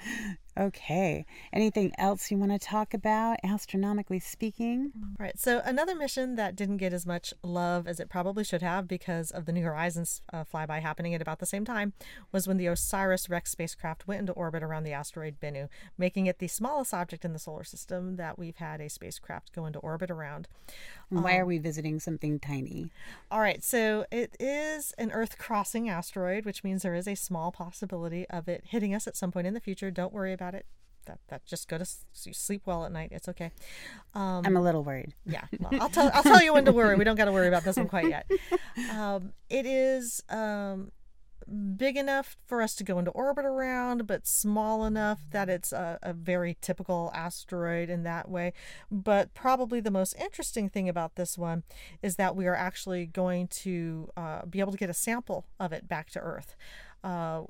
okay. 0.59 1.25
Anything 1.53 1.91
else 1.97 2.29
you 2.31 2.37
want 2.37 2.51
to 2.51 2.59
talk 2.59 2.93
about, 2.93 3.37
astronomically 3.43 4.19
speaking? 4.19 4.91
All 4.95 5.15
right. 5.19 5.37
So 5.39 5.61
another 5.63 5.95
mission 5.95 6.35
that 6.35 6.55
didn't 6.55 6.77
get 6.77 6.93
as 6.93 7.05
much 7.05 7.33
love 7.43 7.87
as 7.87 7.99
it 7.99 8.09
probably 8.09 8.43
should 8.43 8.61
have 8.61 8.87
because 8.87 9.31
of 9.31 9.45
the 9.45 9.51
New 9.51 9.63
Horizons 9.63 10.21
uh, 10.31 10.43
flyby 10.43 10.81
happening 10.81 11.13
at 11.13 11.21
about 11.21 11.39
the 11.39 11.45
same 11.45 11.65
time 11.65 11.93
was 12.31 12.47
when 12.47 12.57
the 12.57 12.67
OSIRIS 12.67 13.29
REx 13.29 13.51
spacecraft 13.51 14.07
went 14.07 14.21
into 14.21 14.33
orbit 14.33 14.63
around 14.63 14.83
the 14.83 14.93
asteroid 14.93 15.39
Bennu, 15.41 15.69
making 15.97 16.25
it 16.25 16.39
the 16.39 16.47
smallest 16.47 16.93
object 16.93 17.25
in 17.25 17.33
the 17.33 17.39
solar 17.39 17.63
system 17.63 18.15
that 18.17 18.37
we've 18.37 18.57
had 18.57 18.81
a 18.81 18.89
spacecraft 18.89 19.53
go 19.53 19.65
into 19.65 19.79
orbit 19.79 20.11
around. 20.11 20.47
And 21.09 21.23
Why 21.23 21.37
are 21.37 21.45
we 21.45 21.57
visiting 21.57 21.99
something 21.99 22.39
tiny? 22.39 22.89
All 23.29 23.41
right, 23.41 23.63
so 23.63 24.05
it 24.11 24.35
is 24.39 24.93
an 24.97 25.11
Earth 25.11 25.37
crossing 25.37 25.89
asteroid, 25.89 26.45
which 26.45 26.63
means 26.63 26.83
there 26.83 26.95
is 26.95 27.07
a 27.07 27.15
small 27.15 27.51
possibility 27.51 28.25
of 28.29 28.47
it 28.47 28.63
hitting 28.67 28.95
us 28.95 29.07
at 29.07 29.17
some 29.17 29.31
point 29.31 29.45
in 29.45 29.53
the 29.53 29.59
future. 29.59 29.90
Don't 29.91 30.13
worry 30.13 30.33
about 30.33 30.55
it. 30.55 30.65
That, 31.05 31.19
that 31.29 31.45
just 31.45 31.67
go 31.67 31.79
to 31.79 31.85
sleep 32.11 32.61
well 32.65 32.85
at 32.85 32.91
night. 32.91 33.09
It's 33.11 33.27
okay. 33.27 33.51
Um, 34.13 34.43
I'm 34.45 34.55
a 34.55 34.61
little 34.61 34.83
worried. 34.83 35.15
yeah, 35.25 35.45
well, 35.59 35.81
I'll 35.81 35.89
tell 35.89 36.11
I'll 36.13 36.23
tell 36.23 36.43
you 36.43 36.53
when 36.53 36.65
to 36.65 36.71
worry. 36.71 36.95
We 36.95 37.03
don't 37.03 37.15
got 37.15 37.25
to 37.25 37.31
worry 37.31 37.47
about 37.47 37.63
this 37.63 37.75
one 37.77 37.87
quite 37.87 38.09
yet. 38.09 38.29
Um, 38.91 39.33
it 39.49 39.65
is 39.65 40.21
um, 40.29 40.91
big 41.75 41.97
enough 41.97 42.37
for 42.45 42.61
us 42.61 42.75
to 42.75 42.83
go 42.83 42.99
into 42.99 43.11
orbit 43.11 43.45
around, 43.45 44.07
but 44.07 44.27
small 44.27 44.85
enough 44.85 45.19
that 45.31 45.49
it's 45.49 45.71
a, 45.71 45.99
a 46.01 46.13
very 46.13 46.57
typical 46.61 47.11
asteroid 47.13 47.89
in 47.89 48.03
that 48.03 48.29
way. 48.29 48.53
But 48.89 49.33
probably 49.33 49.79
the 49.79 49.91
most 49.91 50.15
interesting 50.19 50.69
thing 50.69 50.87
about 50.87 51.15
this 51.15 51.37
one 51.37 51.63
is 52.01 52.15
that 52.15 52.35
we 52.35 52.47
are 52.47 52.55
actually 52.55 53.05
going 53.05 53.47
to 53.47 54.09
uh, 54.15 54.45
be 54.45 54.59
able 54.59 54.71
to 54.71 54.77
get 54.77 54.89
a 54.89 54.93
sample 54.93 55.45
of 55.59 55.73
it 55.73 55.87
back 55.87 56.09
to 56.11 56.19
Earth. 56.19 56.55
Uh, 57.03 57.43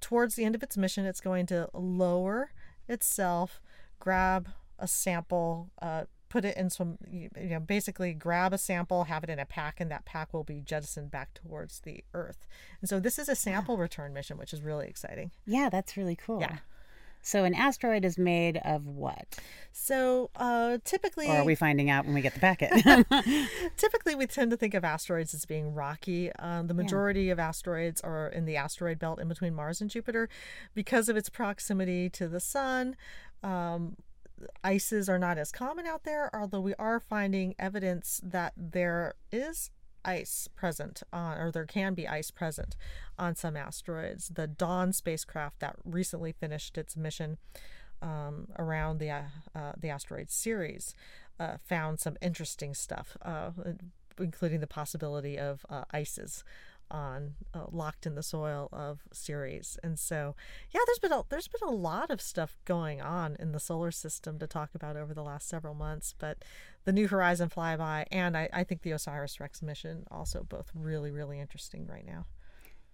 towards 0.00 0.34
the 0.34 0.44
end 0.44 0.54
of 0.54 0.62
its 0.62 0.76
mission, 0.76 1.06
it's 1.06 1.20
going 1.20 1.46
to 1.46 1.68
lower 1.72 2.52
itself, 2.88 3.60
grab 3.98 4.48
a 4.78 4.88
sample, 4.88 5.70
uh, 5.82 6.04
put 6.28 6.44
it 6.44 6.56
in 6.56 6.70
some, 6.70 6.98
you 7.10 7.30
you 7.40 7.50
know, 7.50 7.60
basically 7.60 8.12
grab 8.12 8.52
a 8.52 8.58
sample, 8.58 9.04
have 9.04 9.24
it 9.24 9.30
in 9.30 9.38
a 9.38 9.44
pack, 9.44 9.80
and 9.80 9.90
that 9.90 10.04
pack 10.04 10.32
will 10.32 10.44
be 10.44 10.60
jettisoned 10.60 11.10
back 11.10 11.34
towards 11.34 11.80
the 11.80 12.04
Earth. 12.14 12.46
And 12.80 12.88
so 12.88 13.00
this 13.00 13.18
is 13.18 13.28
a 13.28 13.34
sample 13.34 13.76
return 13.76 14.12
mission, 14.12 14.38
which 14.38 14.52
is 14.52 14.62
really 14.62 14.88
exciting. 14.88 15.30
Yeah, 15.46 15.68
that's 15.70 15.96
really 15.96 16.16
cool. 16.16 16.40
Yeah. 16.40 16.58
So 17.28 17.44
an 17.44 17.52
asteroid 17.52 18.06
is 18.06 18.16
made 18.16 18.56
of 18.64 18.86
what? 18.86 19.36
So 19.70 20.30
uh, 20.34 20.78
typically, 20.82 21.28
Or 21.28 21.36
are 21.36 21.44
we 21.44 21.54
finding 21.54 21.90
out 21.90 22.06
when 22.06 22.14
we 22.14 22.22
get 22.22 22.32
the 22.32 22.40
packet? 22.40 22.72
typically 23.76 24.14
we 24.14 24.26
tend 24.26 24.50
to 24.50 24.56
think 24.56 24.72
of 24.72 24.82
asteroids 24.82 25.34
as 25.34 25.44
being 25.44 25.74
rocky. 25.74 26.32
Um, 26.38 26.68
the 26.68 26.74
majority 26.74 27.28
of 27.28 27.38
asteroids 27.38 28.00
are 28.00 28.28
in 28.28 28.46
the 28.46 28.56
asteroid 28.56 28.98
belt 28.98 29.20
in 29.20 29.28
between 29.28 29.54
Mars 29.54 29.82
and 29.82 29.90
Jupiter 29.90 30.30
because 30.72 31.10
of 31.10 31.18
its 31.18 31.28
proximity 31.28 32.08
to 32.08 32.28
the 32.28 32.40
sun. 32.40 32.96
Um, 33.42 33.96
ices 34.64 35.10
are 35.10 35.18
not 35.18 35.36
as 35.36 35.52
common 35.52 35.84
out 35.84 36.04
there, 36.04 36.34
although 36.34 36.62
we 36.62 36.74
are 36.76 36.98
finding 36.98 37.54
evidence 37.58 38.22
that 38.24 38.54
there 38.56 39.16
is 39.30 39.68
ice 40.04 40.48
present 40.54 41.02
on, 41.12 41.38
or 41.38 41.50
there 41.50 41.66
can 41.66 41.94
be 41.94 42.06
ice 42.06 42.30
present 42.30 42.76
on 43.18 43.34
some 43.34 43.56
asteroids. 43.56 44.28
The 44.28 44.46
Dawn 44.46 44.92
spacecraft 44.92 45.60
that 45.60 45.76
recently 45.84 46.32
finished 46.32 46.78
its 46.78 46.96
mission 46.96 47.38
um, 48.00 48.48
around 48.58 48.98
the 48.98 49.10
uh, 49.10 49.22
uh, 49.54 49.72
the 49.78 49.90
asteroid 49.90 50.30
Ceres 50.30 50.94
uh, 51.40 51.56
found 51.64 52.00
some 52.00 52.16
interesting 52.20 52.74
stuff, 52.74 53.16
uh, 53.22 53.50
including 54.18 54.60
the 54.60 54.66
possibility 54.66 55.38
of 55.38 55.64
uh, 55.68 55.84
ices 55.92 56.44
on 56.90 57.34
uh, 57.54 57.66
locked 57.70 58.06
in 58.06 58.14
the 58.14 58.22
soil 58.22 58.68
of 58.72 59.00
Ceres. 59.12 59.78
And 59.82 59.98
so, 59.98 60.34
yeah, 60.70 60.80
there's 60.86 60.98
been 60.98 61.12
a, 61.12 61.22
there's 61.28 61.48
been 61.48 61.68
a 61.68 61.72
lot 61.72 62.10
of 62.10 62.20
stuff 62.20 62.56
going 62.64 63.00
on 63.00 63.36
in 63.38 63.52
the 63.52 63.60
solar 63.60 63.90
system 63.90 64.38
to 64.38 64.46
talk 64.46 64.70
about 64.74 64.96
over 64.96 65.14
the 65.14 65.22
last 65.22 65.48
several 65.48 65.74
months. 65.74 66.14
But 66.18 66.38
the 66.88 66.92
New 66.94 67.06
Horizon 67.06 67.50
flyby 67.50 68.06
and 68.10 68.34
I, 68.34 68.48
I 68.50 68.64
think 68.64 68.80
the 68.80 68.92
Osiris 68.92 69.38
Rex 69.40 69.60
mission 69.60 70.06
also 70.10 70.42
both 70.48 70.70
really 70.74 71.10
really 71.10 71.38
interesting 71.38 71.86
right 71.86 72.06
now. 72.06 72.24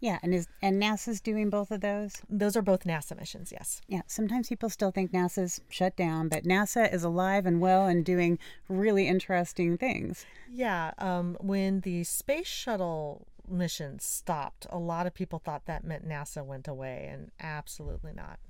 yeah, 0.00 0.18
and 0.20 0.34
is 0.34 0.48
and 0.60 0.82
NASA's 0.82 1.20
doing 1.20 1.48
both 1.48 1.70
of 1.70 1.80
those? 1.80 2.14
Those 2.28 2.56
are 2.56 2.62
both 2.62 2.82
NASA 2.82 3.16
missions. 3.16 3.52
Yes. 3.52 3.80
Yeah, 3.86 4.00
sometimes 4.08 4.48
people 4.48 4.68
still 4.68 4.90
think 4.90 5.12
NASA's 5.12 5.60
shut 5.68 5.94
down, 5.96 6.28
but 6.28 6.42
NASA 6.42 6.92
is 6.92 7.04
alive 7.04 7.46
and 7.46 7.60
well 7.60 7.86
and 7.86 8.04
doing 8.04 8.40
really 8.68 9.06
interesting 9.06 9.78
things. 9.78 10.26
Yeah, 10.50 10.90
um, 10.98 11.36
when 11.40 11.82
the 11.82 12.02
space 12.02 12.48
shuttle 12.48 13.28
mission 13.48 14.00
stopped, 14.00 14.66
a 14.70 14.78
lot 14.78 15.06
of 15.06 15.14
people 15.14 15.38
thought 15.38 15.66
that 15.66 15.84
meant 15.84 16.04
NASA 16.04 16.44
went 16.44 16.66
away, 16.66 17.08
and 17.12 17.30
absolutely 17.40 18.12
not. 18.12 18.40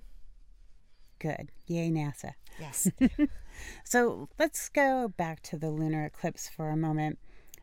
Good. 1.19 1.51
Yay, 1.67 1.91
NASA. 1.91 2.33
Yes. 2.59 2.89
So 3.85 4.29
let's 4.39 4.69
go 4.69 5.09
back 5.09 5.43
to 5.45 5.59
the 5.59 5.71
lunar 5.71 6.05
eclipse 6.07 6.49
for 6.49 6.71
a 6.71 6.77
moment. 6.77 7.19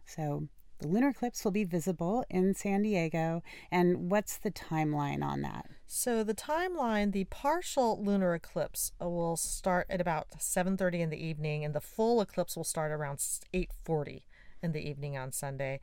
So 0.05 0.47
the 0.79 0.87
lunar 0.87 1.09
eclipse 1.09 1.43
will 1.43 1.51
be 1.51 1.63
visible 1.63 2.25
in 2.29 2.53
San 2.53 2.81
Diego. 2.81 3.43
And 3.71 4.11
what's 4.11 4.37
the 4.37 4.51
timeline 4.51 5.23
on 5.23 5.41
that? 5.41 5.67
so 5.93 6.23
the 6.23 6.33
timeline, 6.33 7.11
the 7.11 7.25
partial 7.25 8.01
lunar 8.01 8.33
eclipse 8.33 8.93
uh, 9.01 9.09
will 9.09 9.35
start 9.35 9.87
at 9.89 9.99
about 9.99 10.29
7:30 10.39 11.01
in 11.01 11.09
the 11.09 11.17
evening, 11.17 11.65
and 11.65 11.75
the 11.75 11.81
full 11.81 12.21
eclipse 12.21 12.55
will 12.55 12.63
start 12.63 12.93
around 12.93 13.17
8:40 13.53 14.23
in 14.61 14.71
the 14.71 14.87
evening 14.87 15.17
on 15.17 15.31
Sunday. 15.31 15.79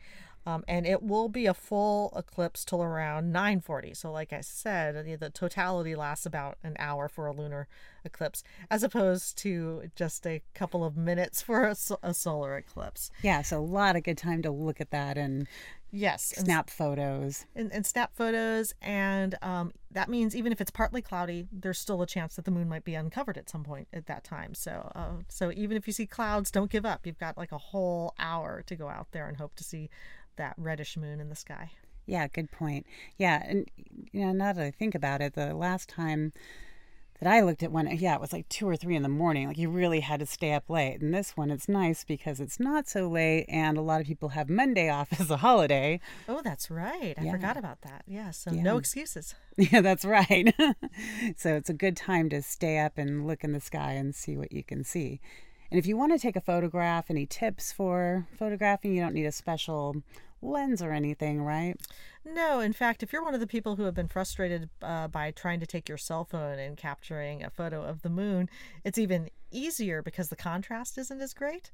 Um, 0.46 0.64
and 0.66 0.86
it 0.86 1.02
will 1.02 1.28
be 1.28 1.44
a 1.44 1.52
full 1.52 2.10
eclipse 2.16 2.64
till 2.64 2.82
around 2.82 3.34
9:40. 3.34 3.94
So, 3.94 4.10
like 4.10 4.32
I 4.32 4.40
said, 4.40 5.20
the, 5.20 5.28
totality 5.28 5.94
lasts 5.94 6.24
about 6.24 6.56
an 6.62 6.74
hour 6.78 7.06
for 7.06 7.26
a 7.26 7.32
lunar 7.32 7.68
eclipse, 8.02 8.42
as 8.70 8.82
opposed 8.82 9.36
to 9.38 9.90
just 9.94 10.26
a 10.26 10.40
couple 10.54 10.84
of 10.84 10.96
minutes 10.96 11.42
for 11.42 11.64
a, 11.64 11.76
a 12.02 12.14
solar 12.14 12.56
eclipse. 12.56 13.10
Yeah, 13.22 13.42
so 13.42 13.58
a 13.58 13.60
lot 13.60 13.94
of 13.94 14.04
good 14.04 14.16
time 14.16 14.40
to 14.40 14.50
look 14.50 14.80
at 14.80 14.90
that 14.90 15.18
and 15.18 15.46
Yes, 15.90 16.32
and 16.36 16.44
snap 16.46 16.70
photos. 16.70 17.46
and, 17.54 17.72
and 17.72 17.86
snap 17.86 18.14
photos 18.14 18.74
and 18.82 19.34
um, 19.42 19.72
that 19.90 20.08
means 20.08 20.36
even 20.36 20.52
if 20.52 20.60
it's 20.60 20.70
partly 20.70 21.00
cloudy 21.00 21.46
there's 21.50 21.78
still 21.78 22.02
a 22.02 22.06
chance 22.06 22.36
that 22.36 22.44
the 22.44 22.50
moon 22.50 22.68
might 22.68 22.84
be 22.84 22.94
uncovered 22.94 23.38
at 23.38 23.48
some 23.48 23.64
point 23.64 23.88
at 23.92 24.06
that 24.06 24.22
time 24.22 24.54
so 24.54 24.92
uh, 24.94 25.22
so 25.28 25.50
even 25.52 25.76
if 25.76 25.86
you 25.86 25.92
see 25.92 26.06
clouds 26.06 26.50
don't 26.50 26.70
give 26.70 26.84
up 26.84 27.06
you've 27.06 27.18
got 27.18 27.38
like 27.38 27.52
a 27.52 27.58
whole 27.58 28.14
hour 28.18 28.62
to 28.66 28.76
go 28.76 28.88
out 28.88 29.06
there 29.12 29.26
and 29.28 29.38
hope 29.38 29.54
to 29.56 29.64
see 29.64 29.88
that 30.36 30.54
reddish 30.58 30.96
moon 30.96 31.20
in 31.20 31.28
the 31.30 31.36
sky 31.36 31.70
Yeah, 32.06 32.26
good 32.28 32.50
point. 32.50 32.86
Yeah, 33.18 33.42
and 33.46 33.68
you 34.12 34.24
know, 34.24 34.32
now 34.32 34.52
that 34.54 34.64
I 34.64 34.70
think 34.70 34.94
about 34.94 35.20
it, 35.20 35.34
the 35.34 35.52
last 35.54 35.90
time 35.90 36.32
that 37.20 37.32
I 37.32 37.40
looked 37.40 37.62
at 37.62 37.72
one, 37.72 37.88
yeah, 37.96 38.14
it 38.14 38.20
was 38.20 38.32
like 38.32 38.48
two 38.48 38.68
or 38.68 38.76
three 38.76 38.94
in 38.96 39.02
the 39.02 39.08
morning. 39.08 39.48
Like 39.48 39.58
you 39.58 39.68
really 39.70 40.00
had 40.00 40.20
to 40.20 40.26
stay 40.26 40.52
up 40.52 40.68
late. 40.70 41.00
And 41.00 41.12
this 41.12 41.36
one, 41.36 41.50
it's 41.50 41.68
nice 41.68 42.04
because 42.04 42.38
it's 42.40 42.60
not 42.60 42.88
so 42.88 43.08
late, 43.08 43.46
and 43.48 43.76
a 43.76 43.80
lot 43.82 44.00
of 44.00 44.06
people 44.06 44.30
have 44.30 44.48
Monday 44.48 44.88
off 44.88 45.08
as 45.20 45.30
a 45.30 45.38
holiday. 45.38 46.00
oh 46.28 46.40
that's 46.42 46.70
right 46.70 47.14
i 47.18 47.22
Yeah. 47.24 47.32
forgot 47.32 47.56
about 47.56 47.82
that 47.82 48.02
yeah 48.06 48.30
so 48.30 48.52
Yeah. 48.52 48.62
no 48.62 48.76
excuses 48.76 49.34
Yeah, 49.56 49.80
that's 49.80 50.04
right. 50.04 50.54
so 51.36 51.54
it's 51.56 51.68
a 51.70 51.74
good 51.74 51.96
time 51.96 52.28
to 52.30 52.40
stay 52.42 52.78
up 52.78 52.96
and 52.96 53.26
look 53.26 53.42
in 53.42 53.52
the 53.52 53.60
sky 53.60 53.92
and 53.92 54.14
see 54.14 54.36
what 54.36 54.52
you 54.52 54.62
can 54.62 54.84
see. 54.84 55.20
And 55.70 55.78
if 55.78 55.86
you 55.86 55.96
want 55.96 56.12
to 56.12 56.18
take 56.18 56.36
a 56.36 56.40
photograph, 56.40 57.10
any 57.10 57.26
tips 57.26 57.72
for 57.72 58.26
photographing? 58.38 58.94
You 58.94 59.02
don't 59.02 59.14
need 59.14 59.26
a 59.26 59.32
special 59.32 59.96
lens 60.42 60.82
or 60.82 60.92
anything, 60.92 61.42
right? 61.42 61.74
No, 62.24 62.60
in 62.60 62.72
fact, 62.72 63.02
if 63.02 63.12
you're 63.12 63.24
one 63.24 63.34
of 63.34 63.40
the 63.40 63.46
people 63.46 63.76
who 63.76 63.84
have 63.84 63.94
been 63.94 64.08
frustrated 64.08 64.68
uh, 64.82 65.08
by 65.08 65.30
trying 65.30 65.60
to 65.60 65.66
take 65.66 65.88
your 65.88 65.98
cell 65.98 66.24
phone 66.24 66.58
and 66.58 66.76
capturing 66.76 67.42
a 67.42 67.50
photo 67.50 67.82
of 67.82 68.02
the 68.02 68.10
moon, 68.10 68.50
it's 68.84 68.98
even 68.98 69.30
easier 69.50 70.02
because 70.02 70.28
the 70.28 70.36
contrast 70.36 70.98
isn't 70.98 71.20
as 71.20 71.32
great. 71.32 71.70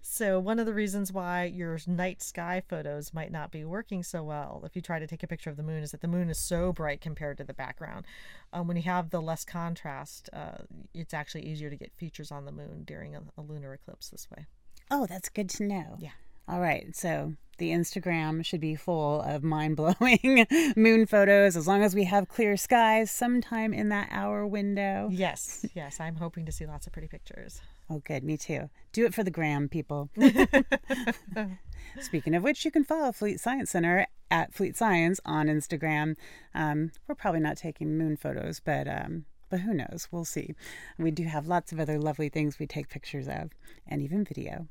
So, 0.00 0.40
one 0.40 0.58
of 0.58 0.66
the 0.66 0.72
reasons 0.72 1.12
why 1.12 1.44
your 1.44 1.78
night 1.86 2.22
sky 2.22 2.62
photos 2.66 3.12
might 3.12 3.30
not 3.30 3.50
be 3.50 3.64
working 3.64 4.02
so 4.02 4.22
well 4.22 4.62
if 4.64 4.74
you 4.74 4.82
try 4.82 4.98
to 4.98 5.06
take 5.06 5.22
a 5.22 5.26
picture 5.26 5.50
of 5.50 5.56
the 5.56 5.62
moon 5.62 5.82
is 5.82 5.90
that 5.90 6.00
the 6.00 6.08
moon 6.08 6.30
is 6.30 6.38
so 6.38 6.72
bright 6.72 7.00
compared 7.00 7.36
to 7.38 7.44
the 7.44 7.54
background. 7.54 8.06
Um, 8.52 8.66
when 8.66 8.76
you 8.76 8.84
have 8.84 9.10
the 9.10 9.20
less 9.20 9.44
contrast, 9.44 10.30
uh, 10.32 10.62
it's 10.94 11.12
actually 11.12 11.46
easier 11.46 11.70
to 11.70 11.76
get 11.76 11.92
features 11.94 12.32
on 12.32 12.46
the 12.46 12.52
moon 12.52 12.84
during 12.84 13.14
a, 13.14 13.22
a 13.36 13.42
lunar 13.42 13.74
eclipse 13.74 14.08
this 14.08 14.28
way. 14.30 14.46
Oh, 14.90 15.06
that's 15.06 15.28
good 15.28 15.50
to 15.50 15.64
know. 15.64 15.96
Yeah. 15.98 16.10
All 16.48 16.60
right. 16.60 16.94
So 16.96 17.34
the 17.58 17.70
Instagram 17.70 18.44
should 18.44 18.60
be 18.60 18.76
full 18.76 19.20
of 19.22 19.42
mind 19.42 19.76
blowing 19.76 20.46
moon 20.76 21.06
photos 21.06 21.56
as 21.56 21.66
long 21.66 21.82
as 21.82 21.94
we 21.94 22.04
have 22.04 22.28
clear 22.28 22.56
skies 22.56 23.10
sometime 23.10 23.74
in 23.74 23.88
that 23.90 24.08
hour 24.10 24.46
window. 24.46 25.08
Yes, 25.10 25.66
yes. 25.74 26.00
I'm 26.00 26.16
hoping 26.16 26.46
to 26.46 26.52
see 26.52 26.66
lots 26.66 26.86
of 26.86 26.92
pretty 26.92 27.08
pictures. 27.08 27.60
Oh, 27.90 28.00
good. 28.04 28.22
Me 28.22 28.36
too. 28.36 28.70
Do 28.92 29.04
it 29.06 29.14
for 29.14 29.24
the 29.24 29.30
gram, 29.30 29.68
people. 29.68 30.08
Speaking 32.00 32.34
of 32.34 32.42
which, 32.42 32.64
you 32.64 32.70
can 32.70 32.84
follow 32.84 33.12
Fleet 33.12 33.40
Science 33.40 33.70
Center 33.70 34.06
at 34.30 34.54
Fleet 34.54 34.76
Science 34.76 35.20
on 35.26 35.46
Instagram. 35.46 36.14
Um, 36.54 36.92
we're 37.06 37.14
probably 37.14 37.40
not 37.40 37.56
taking 37.56 37.98
moon 37.98 38.16
photos, 38.16 38.60
but 38.60 38.86
um, 38.86 39.24
but 39.50 39.60
who 39.60 39.74
knows? 39.74 40.08
We'll 40.10 40.26
see. 40.26 40.54
We 40.98 41.10
do 41.10 41.24
have 41.24 41.46
lots 41.46 41.72
of 41.72 41.80
other 41.80 41.98
lovely 41.98 42.28
things 42.28 42.58
we 42.58 42.66
take 42.66 42.88
pictures 42.88 43.26
of, 43.26 43.50
and 43.86 44.02
even 44.02 44.24
video. 44.24 44.68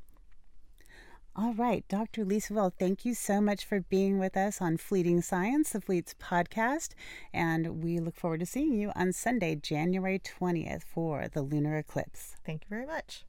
All 1.40 1.54
right, 1.54 1.86
Dr. 1.86 2.24
Lisa 2.24 2.52
Will, 2.52 2.72
thank 2.80 3.04
you 3.04 3.14
so 3.14 3.40
much 3.40 3.64
for 3.64 3.78
being 3.78 4.18
with 4.18 4.36
us 4.36 4.60
on 4.60 4.76
Fleeting 4.76 5.22
Science, 5.22 5.70
the 5.70 5.80
Fleets 5.80 6.12
podcast. 6.20 6.94
And 7.32 7.84
we 7.84 8.00
look 8.00 8.16
forward 8.16 8.40
to 8.40 8.46
seeing 8.46 8.72
you 8.72 8.90
on 8.96 9.12
Sunday, 9.12 9.54
January 9.54 10.18
20th 10.18 10.82
for 10.82 11.28
the 11.28 11.42
lunar 11.42 11.78
eclipse. 11.78 12.34
Thank 12.44 12.62
you 12.62 12.68
very 12.68 12.86
much. 12.86 13.24